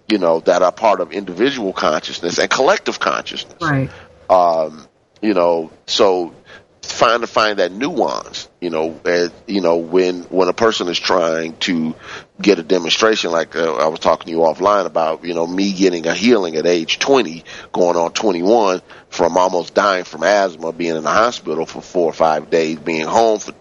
[0.08, 3.58] you know, that are part of individual consciousness and collective consciousness.
[3.62, 3.90] Right.
[4.30, 4.88] Um,
[5.22, 6.34] you know, so
[6.82, 11.00] trying to find that nuance, you know, as, you know, when, when a person is
[11.00, 11.96] trying to
[12.42, 15.74] get a demonstration, like uh, I was talking to you offline about, you know, me
[15.74, 20.96] getting a healing at age 20, going on 21 from almost dying from asthma, being
[20.96, 23.54] in the hospital for four or five days, being home for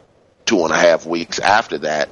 [0.45, 2.09] two and a half weeks after that,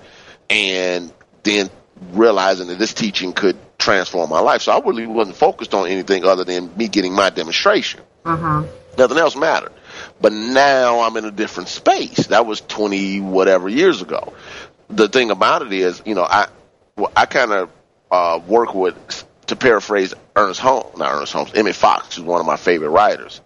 [0.50, 1.70] and then
[2.12, 4.62] realizing that this teaching could transform my life.
[4.62, 8.00] So I really wasn't focused on anything other than me getting my demonstration.
[8.24, 8.64] Uh-huh.
[8.98, 9.72] Nothing else mattered.
[10.20, 12.28] But now I'm in a different space.
[12.28, 14.32] That was 20 whatever years ago.
[14.88, 16.48] The thing about it is, you know, I,
[16.96, 17.70] well, I kind of,
[18.10, 22.46] uh, work with, to paraphrase Ernest Holmes, not Ernest Holmes, Emmett Fox, who's one of
[22.46, 23.40] my favorite writers,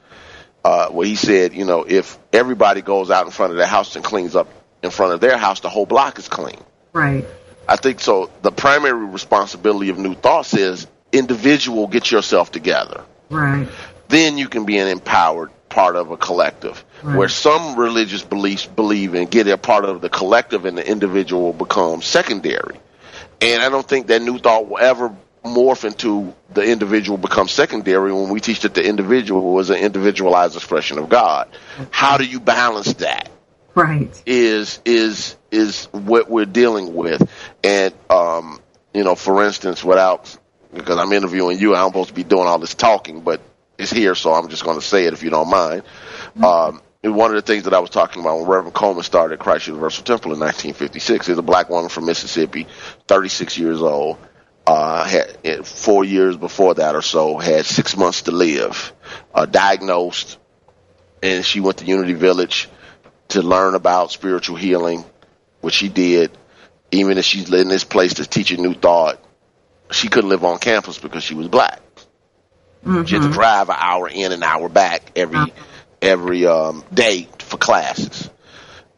[0.64, 3.96] uh, where he said, you know, if everybody goes out in front of their house
[3.96, 4.48] and cleans up
[4.82, 6.58] in front of their house, the whole block is clean.
[6.92, 7.24] Right.
[7.68, 8.30] I think so.
[8.42, 13.04] The primary responsibility of New Thoughts is individual, get yourself together.
[13.28, 13.68] Right.
[14.08, 16.84] Then you can be an empowered part of a collective.
[17.02, 17.16] Right.
[17.16, 21.52] Where some religious beliefs believe in get a part of the collective and the individual
[21.52, 22.78] become secondary.
[23.40, 28.12] And I don't think that New Thought will ever morph into the individual become secondary
[28.12, 31.48] when we teach that the individual is an individualized expression of God.
[31.90, 33.30] How do you balance that?
[33.74, 34.22] Right.
[34.26, 37.28] Is is is what we're dealing with.
[37.62, 38.60] And, um,
[38.94, 40.36] you know, for instance, without,
[40.72, 43.40] because I'm interviewing you, I'm supposed to be doing all this talking, but
[43.78, 45.82] it's here, so I'm just going to say it if you don't mind.
[46.36, 46.44] Mm-hmm.
[46.44, 49.66] Um, one of the things that I was talking about when Reverend Colemon started Christ
[49.66, 52.66] Universal Temple in 1956 is a black woman from Mississippi,
[53.08, 54.18] 36 years old,
[54.66, 58.92] uh, had four years before that or so, had six months to live,
[59.34, 60.38] uh, diagnosed,
[61.22, 62.68] and she went to Unity Village
[63.28, 65.04] to learn about spiritual healing
[65.60, 66.30] what she did,
[66.90, 69.22] even if she's in this place to teach a new thought,
[69.90, 71.80] she couldn't live on campus because she was black.
[72.84, 73.04] Mm-hmm.
[73.04, 73.32] She had to mm-hmm.
[73.32, 75.62] drive an hour in and hour back every uh-huh.
[76.00, 78.30] every um, day for classes,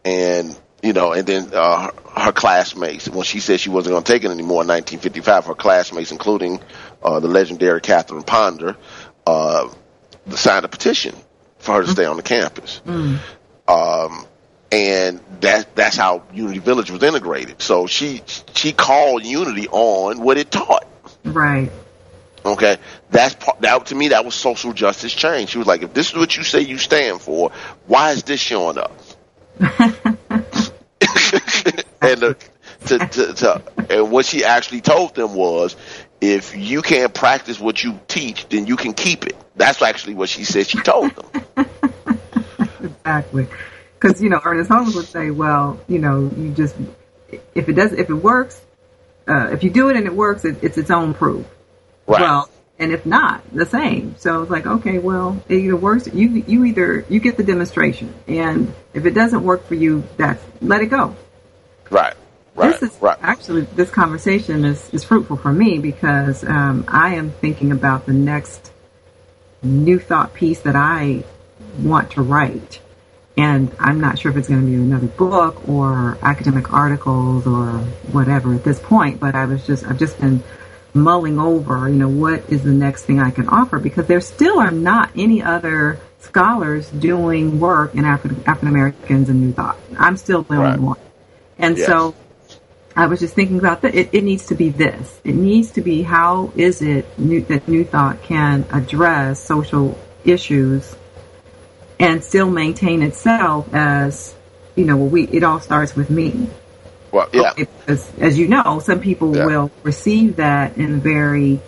[0.05, 3.09] and you know, and then uh, her, her classmates.
[3.09, 6.61] When she said she wasn't going to take it anymore in 1955, her classmates, including
[7.03, 8.77] uh, the legendary Catherine Ponder,
[9.27, 9.69] uh,
[10.31, 11.17] signed a petition
[11.59, 11.93] for her to mm-hmm.
[11.93, 12.81] stay on the campus.
[12.87, 13.19] Mm.
[13.67, 14.27] Um,
[14.73, 17.61] and that that's how Unity Village was integrated.
[17.61, 18.23] So she
[18.55, 20.87] she called Unity on what it taught.
[21.25, 21.71] Right.
[22.45, 22.79] Okay,
[23.11, 25.51] that's part, that to me that was social justice change.
[25.51, 27.53] She was like, if this is what you say you stand for,
[27.87, 28.93] why is this showing up?
[29.61, 29.71] and
[32.19, 32.37] the,
[32.87, 35.77] to, to, to, and what she actually told them was,
[36.21, 39.37] if you can't practice what you teach, then you can keep it.
[39.55, 41.47] That's actually what she said she told them.
[42.83, 43.47] exactly.
[44.03, 46.75] Because, you know, Ernest Holmes would say, well, you know, you just,
[47.55, 48.61] if it does, if it works,
[49.29, 51.47] uh, if you do it and it works, it, it's its own proof.
[52.07, 52.21] Right.
[52.21, 52.51] Well,
[52.81, 54.17] and if not, the same.
[54.19, 56.09] So it's like, okay, well, it either works.
[56.13, 60.43] You you either you get the demonstration, and if it doesn't work for you, that's
[60.61, 61.15] let it go.
[61.89, 62.15] Right.
[62.57, 62.73] Right.
[62.81, 63.17] This is right.
[63.23, 68.13] actually this conversation is is fruitful for me because um, I am thinking about the
[68.13, 68.73] next
[69.63, 71.23] new thought piece that I
[71.79, 72.81] want to write.
[73.37, 77.79] And I'm not sure if it's going to be another book or academic articles or
[78.13, 80.43] whatever at this point, but I was just, I've just been
[80.95, 84.61] mulling over, you know, what is the next thing I can offer because there still
[84.61, 89.79] are not any other scholars doing work in African Americans and New Thought.
[89.99, 90.81] I'm still the only Right.
[90.81, 90.99] one.
[91.59, 91.87] And Yes.
[91.87, 92.15] so
[92.95, 93.95] I was just thinking about that.
[93.95, 95.19] It, it needs to be this.
[95.25, 100.95] It needs to be how is it new, that New Thought can address social issues
[102.03, 104.35] and still maintain itself as,
[104.75, 106.49] you know, we, it all starts with me.
[107.13, 107.53] Well, yeah.
[107.55, 109.47] Because, as you know, some people Yeah.
[109.47, 111.61] will receive that in very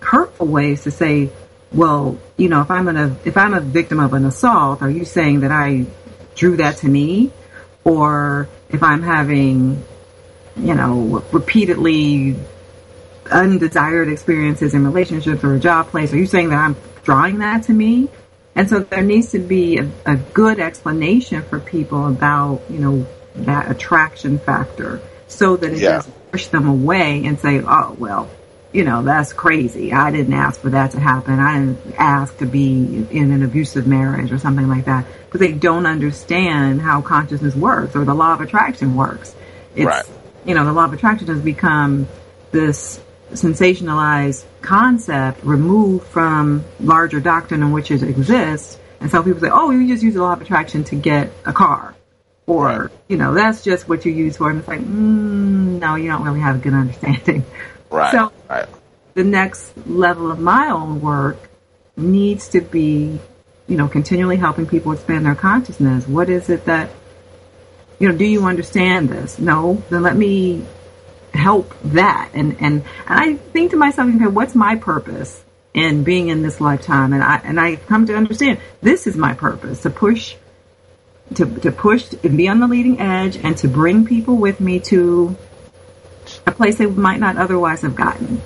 [0.00, 1.30] hurtful ways to say,
[1.72, 5.04] well, you know, if I'm a if I'm a victim of an assault, are you
[5.04, 5.86] saying that I
[6.34, 7.30] drew that to me,
[7.84, 9.82] or if I'm having,
[10.56, 12.36] you know, repeatedly
[13.30, 17.64] undesired experiences in relationships or a job place, are you saying that I'm drawing that
[17.64, 18.08] to me?
[18.58, 23.06] And so there needs to be a, a good explanation for people about, you know,
[23.36, 25.92] that attraction factor so that it Yeah.
[25.92, 28.28] doesn't push them away and say, oh, well,
[28.72, 29.92] you know, that's crazy.
[29.92, 31.38] I didn't ask for that to happen.
[31.38, 35.06] I didn't ask to be in an abusive marriage or something like that.
[35.26, 39.36] Because they don't understand how consciousness works or the law of attraction works.
[39.76, 40.04] It's, Right.
[40.44, 42.08] you know, the law of attraction has become
[42.50, 42.98] this
[43.32, 48.78] sensationalized concept removed from larger doctrine in which it exists.
[49.00, 51.52] And so people say, oh, you just use the law of attraction to get a
[51.52, 51.94] car.
[52.46, 52.90] Or, Right.
[53.08, 54.48] you know, that's just what you use for.
[54.50, 57.44] And it's like, mm, no, you don't really have a good understanding.
[57.90, 58.10] Right.
[58.12, 58.66] So right.
[59.14, 61.36] the next level of my own work
[61.96, 63.18] needs to be,
[63.66, 66.06] you know, continually helping people expand their consciousness.
[66.06, 66.90] What is it that,
[67.98, 69.38] you know, do you understand this?
[69.38, 70.64] No, then let me
[71.38, 72.30] help that.
[72.34, 75.42] And, and, and I think to myself, okay, what's my purpose
[75.74, 77.12] in being in this lifetime?
[77.12, 80.36] And I, and I come to understand this is my purpose to push,
[81.34, 84.80] to, to push and be on the leading edge and to bring people with me
[84.80, 85.36] to
[86.46, 88.40] a place they might not otherwise have gotten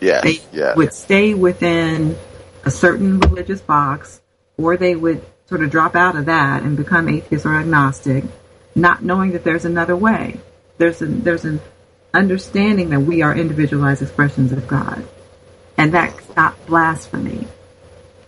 [0.00, 0.22] Yes.
[0.22, 0.74] they yeah.
[0.74, 2.16] would stay within
[2.64, 4.20] a certain religious box
[4.56, 8.24] or they would sort of drop out of that and become atheist or agnostic
[8.74, 10.38] not knowing that there's another way
[10.76, 11.60] there's a, there's an
[12.18, 15.02] understanding that we are individualized expressions of god
[15.76, 17.46] and that's not blasphemy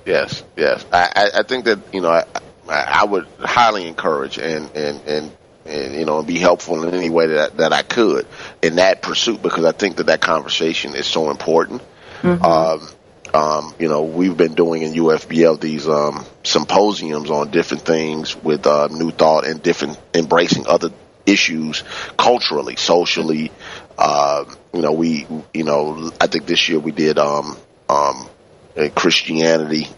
[0.05, 0.85] Yes, yes.
[0.93, 2.25] I, I, I think that you know I,
[2.69, 5.33] I would highly encourage and and and.
[5.67, 8.27] And you know, be helpful in any way that that I could
[8.63, 11.83] in that pursuit because I think that that conversation is so important.
[12.25, 12.89] Um,
[13.35, 18.67] um, you know, we've been doing in UFBL these um, symposiums on different things with
[18.67, 20.89] uh, New Thought and different embracing other
[21.27, 21.85] issues
[22.17, 23.53] culturally, socially.
[24.01, 27.57] Um, you know, we, you know, I think this year we did um,
[27.89, 28.29] um,
[28.77, 29.89] uh, Christianity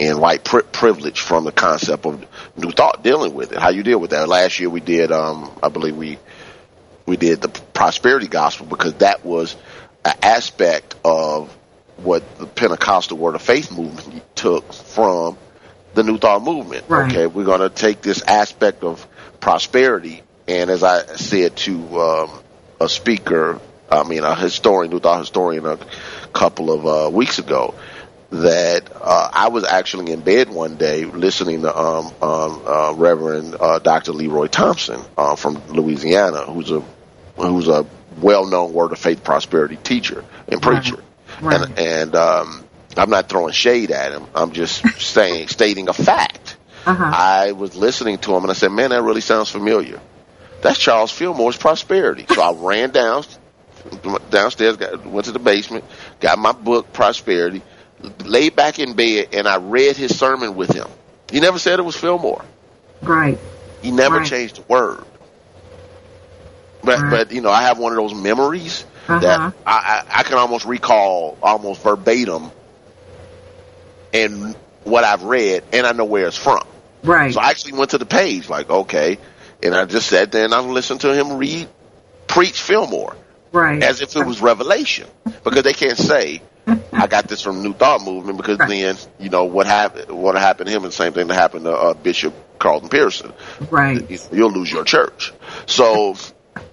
[0.00, 3.58] and white pri- privilege from the concept of New Thought dealing with it.
[3.58, 4.28] How you deal with that?
[4.28, 6.18] Last year we did, um, I believe we
[7.06, 9.56] we did the prosperity gospel because that was
[10.04, 11.52] an aspect of
[11.98, 15.36] what the Pentecostal Word of Faith movement took from
[15.94, 16.84] the New Thought movement.
[16.88, 17.10] Right.
[17.10, 19.06] Okay, we're going to take this aspect of
[19.40, 22.30] prosperity, and as I said to um,
[22.82, 23.60] a speaker,
[23.90, 25.78] I mean a historian, Thought historian, a
[26.32, 27.74] couple of uh, weeks ago,
[28.30, 33.56] that uh, I was actually in bed one day listening to um, um, uh, Reverend
[33.60, 34.12] uh, Dr.
[34.12, 36.82] Leroy Thompson uh, from Louisiana, who's a
[37.36, 37.86] who's a
[38.20, 41.02] well-known Word of Faith prosperity teacher and preacher,
[41.40, 41.60] Right.
[41.62, 42.64] and and um,
[42.96, 44.24] I'm not throwing shade at him.
[44.34, 46.56] I'm just saying stating a fact.
[46.86, 50.00] uh-huh I was listening to him and I said, "Man, that really sounds familiar."
[50.62, 52.26] That's Charles Fillmore's prosperity.
[52.28, 53.24] So I ran down
[54.30, 55.84] downstairs, got, went to the basement,
[56.20, 57.62] got my book Prosperity,
[58.24, 60.88] laid back in bed, and I read his sermon with him.
[61.30, 62.44] He never said it was Fillmore.
[63.02, 63.38] right
[63.82, 64.28] He never Right.
[64.28, 65.04] changed a word.
[66.82, 67.10] But Right.
[67.10, 69.20] but you know, I have one of those memories Uh-huh.
[69.20, 72.52] that I, I I can almost recall almost verbatim,
[74.12, 76.62] and what I've read, and I know where it's from.
[77.04, 79.18] right So I actually went to the page, like, okay.
[79.62, 81.68] And I just sat there and I listened to him read
[82.26, 83.16] preach Fillmore.
[83.52, 83.82] Right.
[83.82, 85.06] As if it was revelation.
[85.44, 86.40] Because they can't say,
[86.92, 88.68] I got this from New Thought Movement because right.
[88.68, 91.64] then, you know, what happened, what happened to him and the same thing that happened
[91.64, 93.32] to uh, Bishop Carlton Pearson.
[93.70, 94.08] Right.
[94.32, 95.32] You'll lose your church.
[95.66, 96.16] So,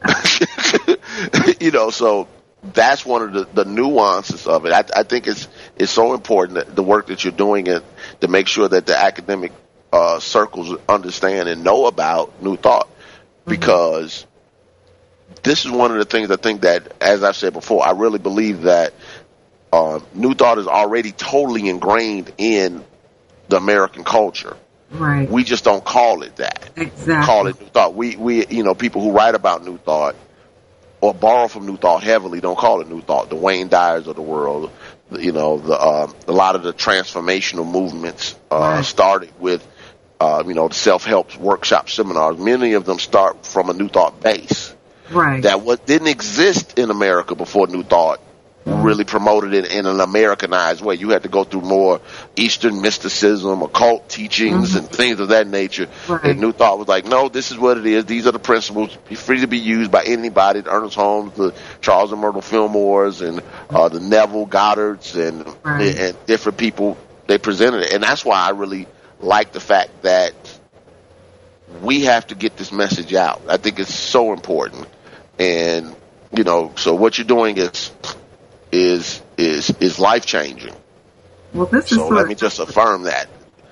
[1.59, 2.27] you know, so
[2.61, 4.71] that's one of the, the nuances of it.
[4.71, 7.83] I, I think it's it's so important that the work that you're doing it
[8.21, 9.51] to make sure that the academic
[9.91, 13.51] uh, circles understand and know about New Thought, mm-hmm.
[13.51, 14.25] because
[15.43, 18.19] this is one of the things I think that, as I've said before, I really
[18.19, 18.93] believe that
[19.71, 22.83] uh, New Thought is already totally ingrained in
[23.49, 24.57] the American culture.
[24.91, 25.29] Right.
[25.29, 26.69] We just don't call it that.
[26.75, 27.25] Exactly.
[27.25, 27.93] Call it New Thought.
[27.93, 30.15] We we you know people who write about New Thought
[31.01, 33.29] or borrow from New Thought heavily don't call it New Thought.
[33.29, 34.71] The Wayne Dyers of the world,
[35.11, 38.85] you know, the uh, a lot of the transformational movements uh, right.
[38.85, 39.65] started with.
[40.19, 44.19] Uh, you know, the self-help workshop seminars, many of them start from a New Thought
[44.21, 44.75] base.
[45.09, 45.43] Right.
[45.43, 48.19] That what didn't exist in America before New Thought
[48.65, 50.95] really promoted it in an Americanized way.
[50.95, 52.01] You had to go through more
[52.35, 54.77] Eastern mysticism, occult teachings, mm-hmm.
[54.79, 55.87] and things of that nature.
[56.07, 56.23] Right.
[56.25, 58.05] And New Thought was like, no, this is what it is.
[58.05, 58.95] These are the principles.
[59.07, 60.61] Be free to be used by anybody.
[60.61, 65.97] The Ernest Holmes, the Charles and Myrtle Fillmores, and uh, the Neville Goddards, and right.
[65.97, 66.97] and different people.
[67.27, 68.87] They presented it, and that's why I really
[69.19, 70.33] like the fact that
[71.81, 73.41] we have to get this message out.
[73.47, 74.87] I think it's so important,
[75.37, 75.95] and
[76.35, 77.91] you know, so what you're doing is
[78.71, 80.73] is is is life changing.
[81.53, 82.01] Well, this so is.
[82.01, 83.27] So let me just affirm that.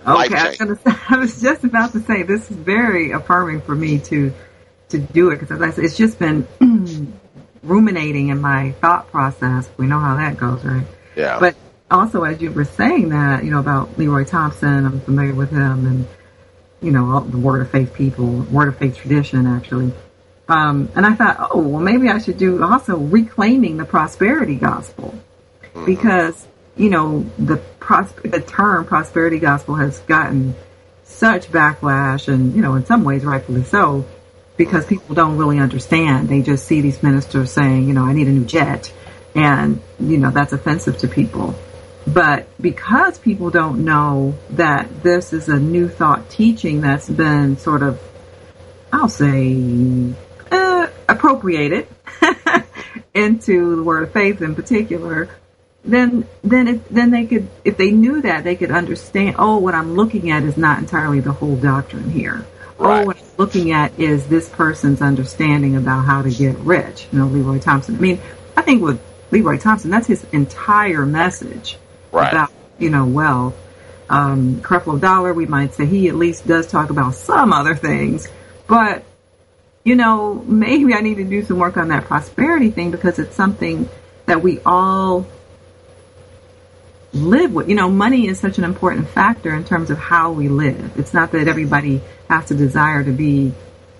[0.05, 3.75] Okay, I was, say, I was, just about to say this is very affirming for
[3.75, 4.33] me to
[4.89, 6.47] to do it because it's just been
[7.63, 9.69] ruminating in my thought process.
[9.77, 10.85] We know how that goes, right?
[11.15, 11.39] Yeah.
[11.39, 11.55] But
[11.89, 15.85] also, as you were saying that, you know about Leroy Thompson, I'm familiar with him,
[15.85, 16.07] and
[16.81, 19.93] you know all the Word of Faith people, Word of Faith tradition, actually.
[20.49, 25.13] Um, and I thought, oh, well, maybe I should do also reclaiming the prosperity gospel
[25.61, 25.85] mm-hmm.
[25.85, 30.55] because, you know, the pros- the term prosperity gospel has gotten
[31.03, 34.05] such backlash and, you know, in some ways rightfully so
[34.55, 36.29] because people don't really understand.
[36.29, 38.91] They just see these ministers saying, you know, I need a new jet
[39.35, 41.55] and, you know, that's offensive to people.
[42.07, 47.83] But because people don't know that this is a new thought teaching that's been sort
[47.83, 48.01] of,
[48.93, 50.13] I'll say,
[50.49, 51.87] uh, appropriated
[53.13, 55.29] into the word of faith in particular,
[55.83, 59.35] then then it, then they could if they knew that they could understand.
[59.37, 62.45] Oh, what I'm looking at is not entirely the whole doctrine here.
[62.77, 63.01] Right.
[63.01, 67.07] Oh, what I'm looking at is this person's understanding about how to get rich.
[67.11, 67.95] You know, Leroy Thompson.
[67.95, 68.21] I mean,
[68.55, 69.01] I think with
[69.31, 71.77] Leroy Thompson, that's his entire message
[72.11, 72.31] right.
[72.31, 73.55] about you know wealth.
[74.09, 78.27] Um, Creflo Dollar, we might say he at least does talk about some other things,
[78.67, 79.03] but
[79.83, 83.33] you know, maybe I need to do some work on that prosperity thing because it's
[83.33, 83.87] something
[84.25, 85.25] that we all
[87.13, 87.69] live with.
[87.69, 90.97] You know, money is such an important factor in terms of how we live.
[90.99, 93.53] It's not that everybody has to desire to be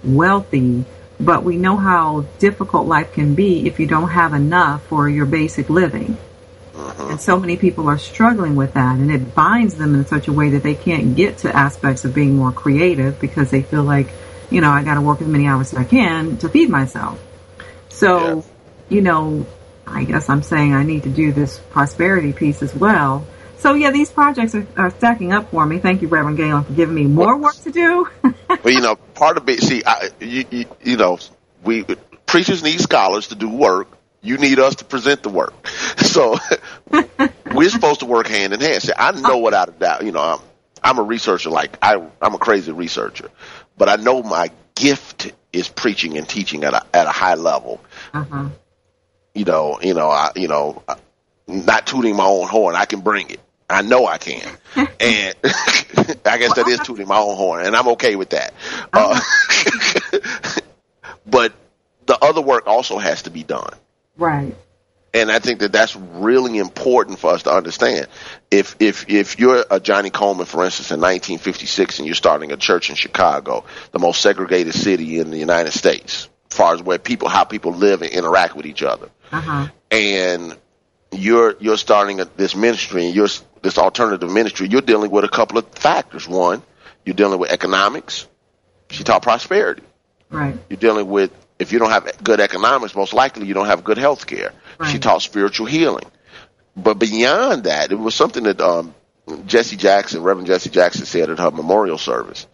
[0.04, 0.84] wealthy,
[1.20, 5.26] but we know how difficult life can be if you don't have enough for your
[5.26, 6.18] basic living.
[6.98, 7.12] Uh-huh.
[7.12, 10.34] And so many people are struggling with that, and it binds them in such a
[10.34, 14.08] way that they can't get to aspects of being more creative because they feel like
[14.50, 17.22] you know, I got to work as many hours as I can to feed myself.
[17.90, 18.42] So, yeah.
[18.90, 19.46] you know,
[19.86, 23.26] I guess I'm saying I need to do this prosperity piece as well.
[23.58, 25.80] So yeah, these projects are, are stacking up for me.
[25.80, 28.08] Thank you, Reverend Galen, for giving me more work to do.
[28.24, 28.34] well,
[28.66, 29.62] you know, part of it.
[29.62, 31.18] See, I, you, you, you know,
[31.64, 31.84] we
[32.26, 33.88] preachers need scholars to do work.
[34.22, 35.54] You need us to present the work.
[35.98, 36.36] So
[37.54, 38.82] we're supposed to work hand in hand.
[38.82, 40.04] See, I know without a doubt.
[40.04, 40.40] You know, I'm,
[40.82, 41.50] I'm a researcher.
[41.50, 43.30] Like I, I'm a crazy researcher
[43.78, 47.80] but I know my gift is preaching and teaching at a at a high level.
[48.14, 48.50] Uh-huh.
[49.34, 50.84] You know, you know, I, you know,
[51.48, 52.76] not tooting my own horn.
[52.76, 53.40] I can bring it.
[53.70, 55.36] I know I can, and
[56.26, 58.54] I guess that is tooting my own horn, and I'm okay with that.
[58.94, 60.62] Uh, uh-huh.
[61.26, 61.54] but
[62.06, 63.74] the other work also has to be done.
[64.18, 64.56] Right.
[65.14, 68.08] And I think that that's really important for us to understand.
[68.52, 72.58] If if if you're a Johnnie Colemon, for instance, in 1956, and you're starting a
[72.58, 77.00] church in Chicago, the most segregated city in the United States, as far as where
[77.00, 79.70] people how people live and interact with each other, uh-huh.
[79.90, 80.56] and
[81.12, 83.30] you're you're starting a, this ministry and you're
[83.62, 86.28] this alternative ministry, you're dealing with a couple of factors.
[86.28, 86.62] One,
[87.06, 88.28] you're dealing with economics.
[88.90, 89.84] She taught prosperity.
[90.30, 90.58] Right.
[90.70, 93.98] You're dealing with if you don't have good economics, most likely you don't have good
[93.98, 94.54] health care.
[94.78, 94.92] Right.
[94.92, 96.06] She taught spiritual healing.
[96.76, 98.94] But beyond that, it was something that um,
[99.46, 102.46] Jesse Jackson, Reverend Jesse Jackson, said at her memorial service.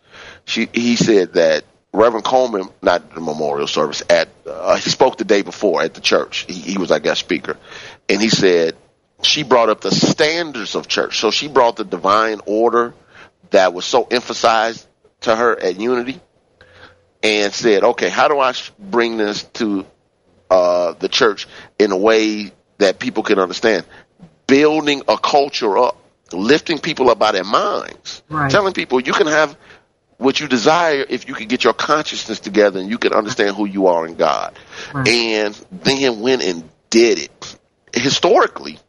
[0.45, 5.25] She he said that Reverend Colemon, not the memorial service, at uh, he spoke the
[5.25, 6.45] day before at the church.
[6.47, 7.57] He, he was our guest speaker,
[8.09, 8.75] and he said
[9.21, 11.19] she brought up the standards of church.
[11.19, 12.93] So she brought the divine order
[13.51, 14.85] that was so emphasized
[15.21, 16.19] to her at Unity,
[17.23, 19.85] and said, "Okay, how do I bring this to
[20.49, 21.47] uh, the church
[21.79, 23.85] in a way that people can understand?
[24.45, 25.97] Building a culture up,
[26.31, 28.51] lifting people up by their minds, Right.
[28.51, 29.57] telling people you can have."
[30.17, 33.65] What you desire if you can get your consciousness together and you can understand who
[33.65, 34.57] you are in God.
[34.93, 35.07] Right.
[35.07, 37.55] And then went and did it.
[37.93, 38.79] Historically,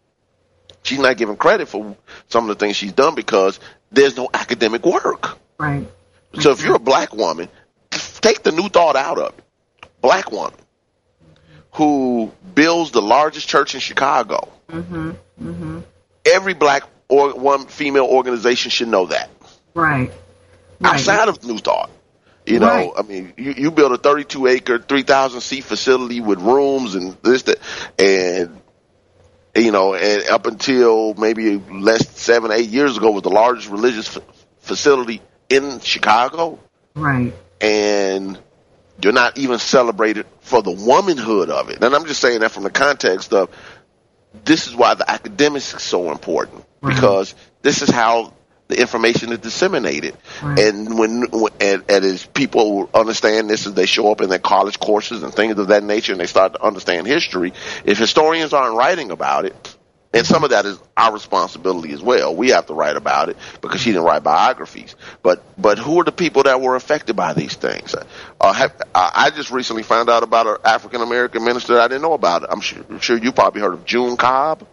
[0.85, 1.97] she's not given credit for
[2.29, 3.59] some of the things she's done because
[3.91, 5.37] there's no academic work.
[5.59, 5.89] Right.
[6.39, 7.49] So if you're a black woman,
[8.25, 9.45] take the new thought out of it.
[10.01, 10.53] Black woman
[11.73, 14.49] who builds the largest church in Chicago.
[14.69, 15.11] Mm-hmm.
[15.43, 15.81] Mm-hmm.
[16.25, 19.29] Every black or one female organization should know that.
[19.75, 20.11] Right.
[20.81, 20.95] Right.
[20.95, 21.91] Outside of New Thought.
[22.47, 22.91] You know, Right.
[22.99, 27.43] I mean, you, you build a 32 acre, 3,000 seat facility with rooms and this,
[27.45, 27.59] that,
[27.99, 28.61] and,
[29.57, 34.17] you know, and up until maybe less seven, eight years ago was the largest religious
[34.17, 34.23] f-
[34.61, 36.59] facility in Chicago.
[36.95, 37.33] Right.
[37.61, 38.39] And
[39.03, 41.83] you're not even celebrated for the womanhood of it.
[41.83, 43.51] And I'm just saying that from the context of
[44.45, 46.95] this is why the academics is so important Right.
[46.95, 48.35] because this is how
[48.69, 50.17] the information is disseminated.
[50.43, 50.59] Right.
[50.59, 54.39] And when, when and, and as people understand this as they show up in their
[54.39, 57.53] college courses and things of that nature and they start to understand history,
[57.85, 59.74] if historians aren't writing about it,
[60.15, 62.35] and some of that is our responsibility as well.
[62.35, 64.95] We have to write about it because she didn't write biographies.
[65.23, 67.97] But but who are the people that were affected by these things?
[68.41, 72.13] Uh, have, I just recently found out about an African American minister I didn't know
[72.13, 72.45] about.
[72.45, 72.51] It.
[72.53, 74.67] I'm sure, I'm sure you probably heard of June Cobb.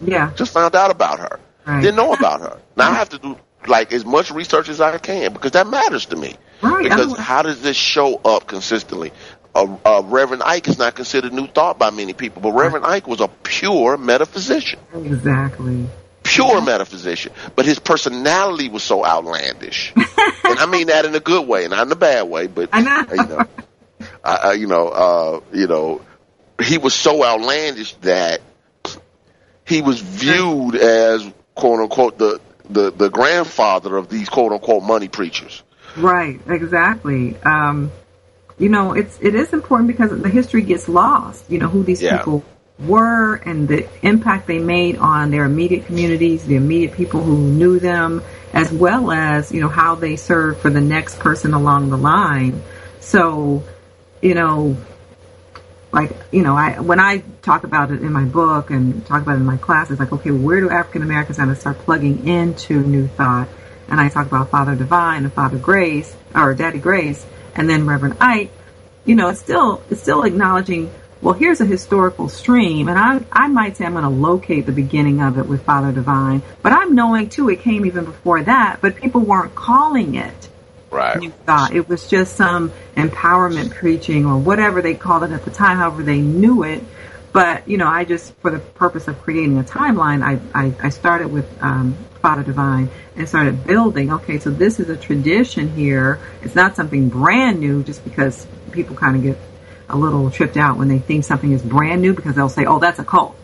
[0.00, 0.32] Yeah.
[0.34, 1.40] Just found out about her.
[1.64, 1.80] Right.
[1.80, 2.58] Didn't know about her.
[2.74, 6.06] Now I have to do like as much research as I can because that matters
[6.06, 6.36] to me.
[6.62, 6.84] Right.
[6.84, 9.12] Because how does this show up consistently?
[9.54, 13.06] Uh, uh, Reverend Ike is not considered new thought by many people, but Reverend Ike
[13.06, 15.86] was a pure metaphysician, Exactly.
[16.22, 17.32] pure metaphysician.
[17.54, 21.86] But his personality was so outlandish, and I mean that in a good way, not
[21.86, 22.46] in a bad way.
[22.46, 23.04] But I know.
[23.10, 23.46] you know,
[24.24, 26.00] I, I, you know, uh, you know,
[26.62, 28.40] he was so outlandish that
[29.66, 32.40] he was viewed as quote unquote the
[32.70, 35.62] the the grandfather of these quote unquote money preachers.
[35.96, 37.36] Right, exactly.
[37.42, 37.92] Um,
[38.62, 41.44] you know, it's it is important because the history gets lost.
[41.50, 42.18] You know who these Yeah.
[42.18, 42.44] people
[42.78, 47.80] were and the impact they made on their immediate communities, the immediate people who knew
[47.80, 51.98] them, as well as you know how they served for the next person along the
[51.98, 52.62] line.
[53.00, 53.64] So,
[54.20, 54.76] you know,
[55.90, 59.34] like you know, I when I talk about it in my book and talk about
[59.34, 62.80] it in my classes, like okay, where do African Americans kind of start plugging into
[62.80, 63.48] New Thought?
[63.88, 68.16] And I talk about Father Divine and Father Grace or Daddy Grace, and then Reverend
[68.20, 68.50] Ike.
[69.04, 70.90] You know, it's still it's still acknowledging.
[71.20, 74.72] Well, here's a historical stream, and I I might say I'm going to locate the
[74.72, 78.78] beginning of it with Father Divine, but I'm knowing too it came even before that,
[78.80, 80.48] but people weren't calling it
[80.92, 81.18] Right.
[81.18, 81.74] new thought.
[81.74, 86.02] It was just some empowerment preaching or whatever they called it at the time, however
[86.02, 86.84] they knew it.
[87.32, 90.88] But, you know, I just, for the purpose of creating a timeline, I, I, I
[90.90, 94.12] started with um, Father Divine and started building.
[94.12, 96.20] Okay, so this is a tradition here.
[96.42, 99.36] It's not something brand new just because people kind of get
[99.88, 102.78] a little tripped out when they think something is brand new because they'll say, oh,
[102.78, 103.36] that's a cult.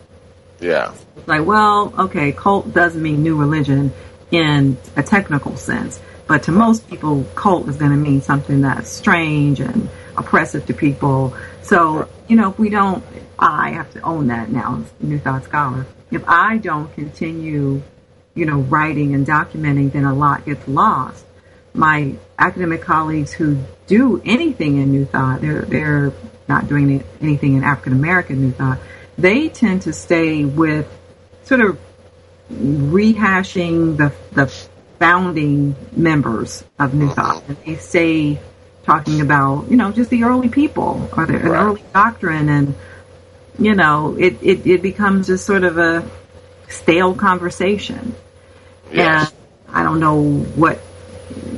[0.59, 0.93] Yeah.
[1.17, 3.93] It's like, well, okay, cult doesn't mean new religion
[4.31, 8.89] in a technical sense, but to most people, cult is going to mean something that's
[8.89, 11.35] strange and oppressive to people.
[11.61, 13.03] So, you know, if we don't,
[13.37, 15.85] I have to own that now New Thought scholar.
[16.11, 17.81] If I don't continue,
[18.39, 21.25] you know, writing and documenting, then a lot gets lost.
[21.73, 26.13] My academic colleagues who do anything in New Thought, they're, they're
[26.47, 28.79] not doing anything in African American New Thought,
[29.17, 30.87] they tend to stay with
[31.43, 31.77] sort of
[32.51, 34.47] rehashing the the
[34.97, 37.43] founding members of New Thought.
[37.47, 38.39] And they stay
[38.83, 41.61] talking about, you know, just the early people or the Right.
[41.61, 42.75] early doctrine and
[43.57, 46.09] you know, it, it, it becomes just sort of a
[46.69, 48.15] stale conversation.
[48.91, 49.31] Yes.
[49.67, 50.79] And I don't know what.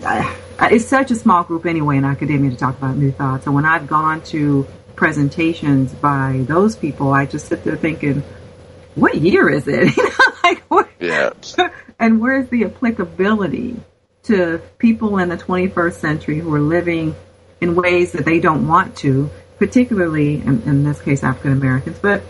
[0.05, 0.37] I,
[0.71, 3.43] it's such a small group anyway in academia to talk about new thought.
[3.43, 8.23] So when I've gone to presentations by those people, I just sit there thinking,
[8.95, 9.95] what year is it?
[9.97, 10.89] You know, like what?
[10.99, 11.31] Yeah.
[11.99, 13.79] and where's the applicability
[14.23, 17.15] to people in the 21st century who are living
[17.59, 22.21] in ways that they don't want to, particularly in, in this case African Americans, but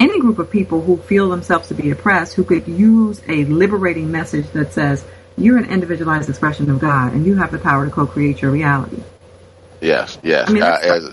[0.00, 4.10] any group of people who feel themselves to be oppressed, who could use a liberating
[4.10, 5.04] message that says,
[5.36, 9.02] you're an individualized expression of God and you have the power to co-create your reality.
[9.80, 10.48] Yes, yes.
[10.48, 11.10] I mean, uh, as,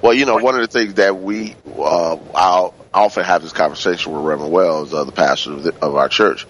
[0.00, 4.12] well, you know, one of the things that we, uh, I'll often have this conversation
[4.12, 6.46] with Reverend Wells, uh, the pastor of, the, of our church,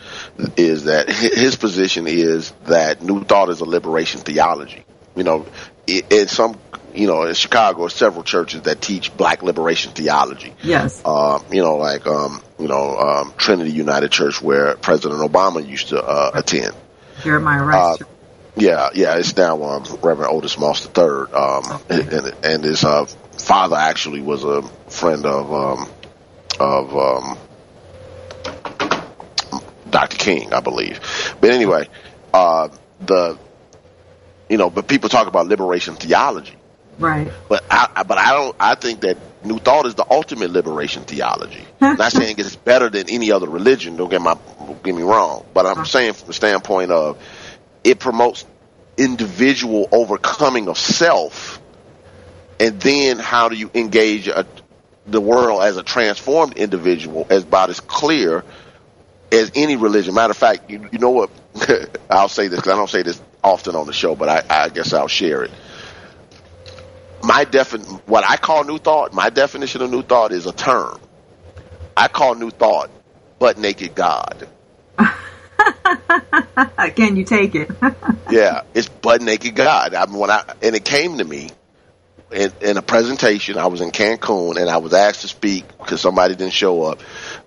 [0.56, 4.84] is that his position is that New Thought is a liberation theology.
[5.16, 5.46] You know,
[5.88, 6.58] i- in some,
[6.94, 10.54] you know, in Chicago, several churches that teach Black liberation theology.
[10.62, 11.02] Yes.
[11.04, 15.88] Uh, you know, like, um, you know, um, Trinity United Church, where President Obama used
[15.88, 16.74] to uh, attend.
[17.22, 18.00] Jeremiah Rice.
[18.00, 18.04] Uh,
[18.56, 23.74] yeah, yeah, it's now um, Reverend Otis Moss III, um, and, and his uh, father
[23.76, 25.88] actually was a friend of um,
[26.60, 27.38] of um,
[29.90, 30.16] Dr.
[30.16, 31.00] King, I believe.
[31.40, 31.88] But anyway,
[32.32, 32.68] uh,
[33.00, 33.38] the
[34.48, 36.54] you know, but people talk about liberation theology,
[36.98, 37.30] right.
[37.48, 38.56] but I, but I don't.
[38.58, 41.64] I think that New Thought is the ultimate liberation theology.
[41.80, 43.96] Not saying it's better than any other religion.
[43.96, 47.22] Don't get my don't get me wrong, but I'm saying from the standpoint of
[47.82, 48.44] it promotes
[48.96, 51.60] individual overcoming of self,
[52.60, 54.46] and then how do you engage a,
[55.06, 58.44] the world as a transformed individual as about as clear
[59.32, 60.14] as any religion.
[60.14, 61.30] Matter of fact, you, you know what?
[62.10, 64.68] I'll say this because I don't say this often on the show, but I, I
[64.68, 65.50] guess I'll share it.
[67.24, 71.00] My defin, what I call new thought, my definition of new thought is a term.
[71.96, 72.90] I call new thought
[73.38, 74.48] butt naked God.
[76.96, 77.70] Can you take it?
[78.30, 79.94] yeah, it's butt naked God.
[79.94, 81.50] I mean, when I and it came to me
[82.34, 83.58] in, in a presentation.
[83.58, 87.00] I was in Cancun and I was asked to speak because somebody didn't show up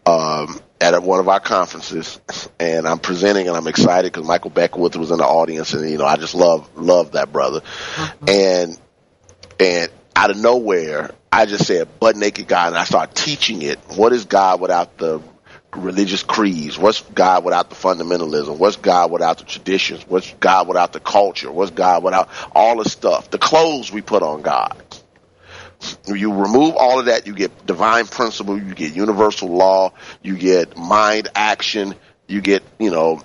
[0.06, 2.20] um, at one of our conferences.
[2.60, 5.98] And I'm presenting and I'm excited because Michael Beckwith was in the audience, and you
[5.98, 7.62] know I just love love that brother.
[8.28, 8.78] And
[9.60, 13.80] and out of nowhere, I just said butt naked God, and I started teaching it.
[13.96, 15.22] What is God without the
[15.76, 16.78] religious creeds?
[16.78, 18.58] What's God without the fundamentalism?
[18.58, 20.08] What's God without the traditions?
[20.08, 21.52] What's God without the culture?
[21.52, 23.30] What's God without all the stuff?
[23.30, 24.82] The clothes we put on God.
[26.08, 29.94] You remove all of that, you get divine principle, you get universal law,
[30.24, 31.94] you get mind action,
[32.28, 33.22] you get, you know,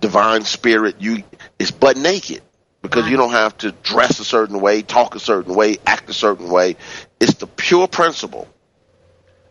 [0.00, 0.96] divine spirit.
[1.00, 1.24] You
[1.58, 2.42] it's butt naked
[2.82, 6.12] because you don't have to dress a certain way, talk a certain way, act a
[6.12, 6.76] certain way.
[7.18, 8.48] It's the pure principle.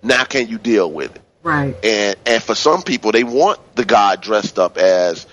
[0.02, 1.22] Now can you deal with it?
[1.44, 1.76] Right.
[1.84, 5.26] And and for some people, they want the God dressed up as,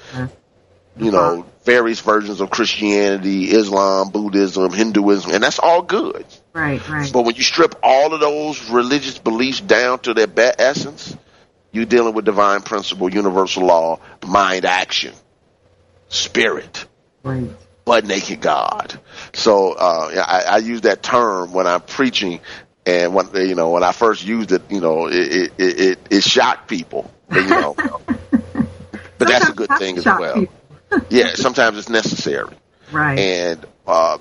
[0.96, 6.24] you know, various versions of Christianity, Islam, Buddhism, Hinduism, and that's all good.
[6.52, 7.12] Right, right.
[7.12, 11.16] But when you strip all of those religious beliefs down to their be- essence,
[11.72, 15.12] you're dealing with divine principle, universal law, mind action,
[16.08, 16.86] spirit,
[17.26, 17.50] Right.
[17.86, 19.00] Butt naked God.
[19.32, 22.40] So uh, I, I use that term when I'm preaching,
[22.84, 25.98] and when you know when I first used it, you know, it it it, it,
[26.10, 27.74] it shocked people, but, you know.
[29.18, 30.44] but that's a good thing as well.
[31.08, 32.54] yeah, sometimes it's necessary.
[32.92, 33.18] Right.
[33.18, 34.20] And um,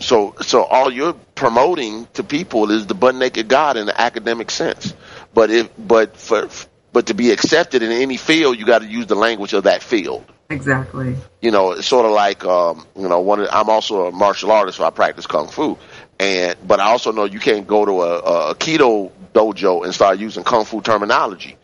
[0.00, 4.50] so, so all you're promoting to people is the butt naked God in the academic
[4.50, 4.94] sense.
[5.32, 6.48] But if, but for,
[6.92, 9.82] but to be accepted in any field, you got to use the language of that
[9.82, 10.24] field.
[10.50, 11.16] Exactly.
[11.40, 13.40] You know, it's sort of like, um, you know, one.
[13.40, 15.78] Of, I'm also a martial artist, so I practice kung fu.
[16.20, 20.18] And but I also know you can't go to a, a Aikido dojo and start
[20.18, 21.56] using kung fu terminology.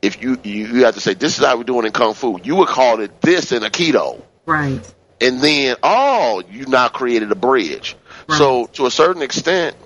[0.00, 2.38] If you, you you have to say this is how we're doing in kung fu,
[2.42, 4.80] you would call it this in Aikido Right.
[5.20, 7.96] and then oh you now created a bridge
[8.30, 9.76] so to a certain extent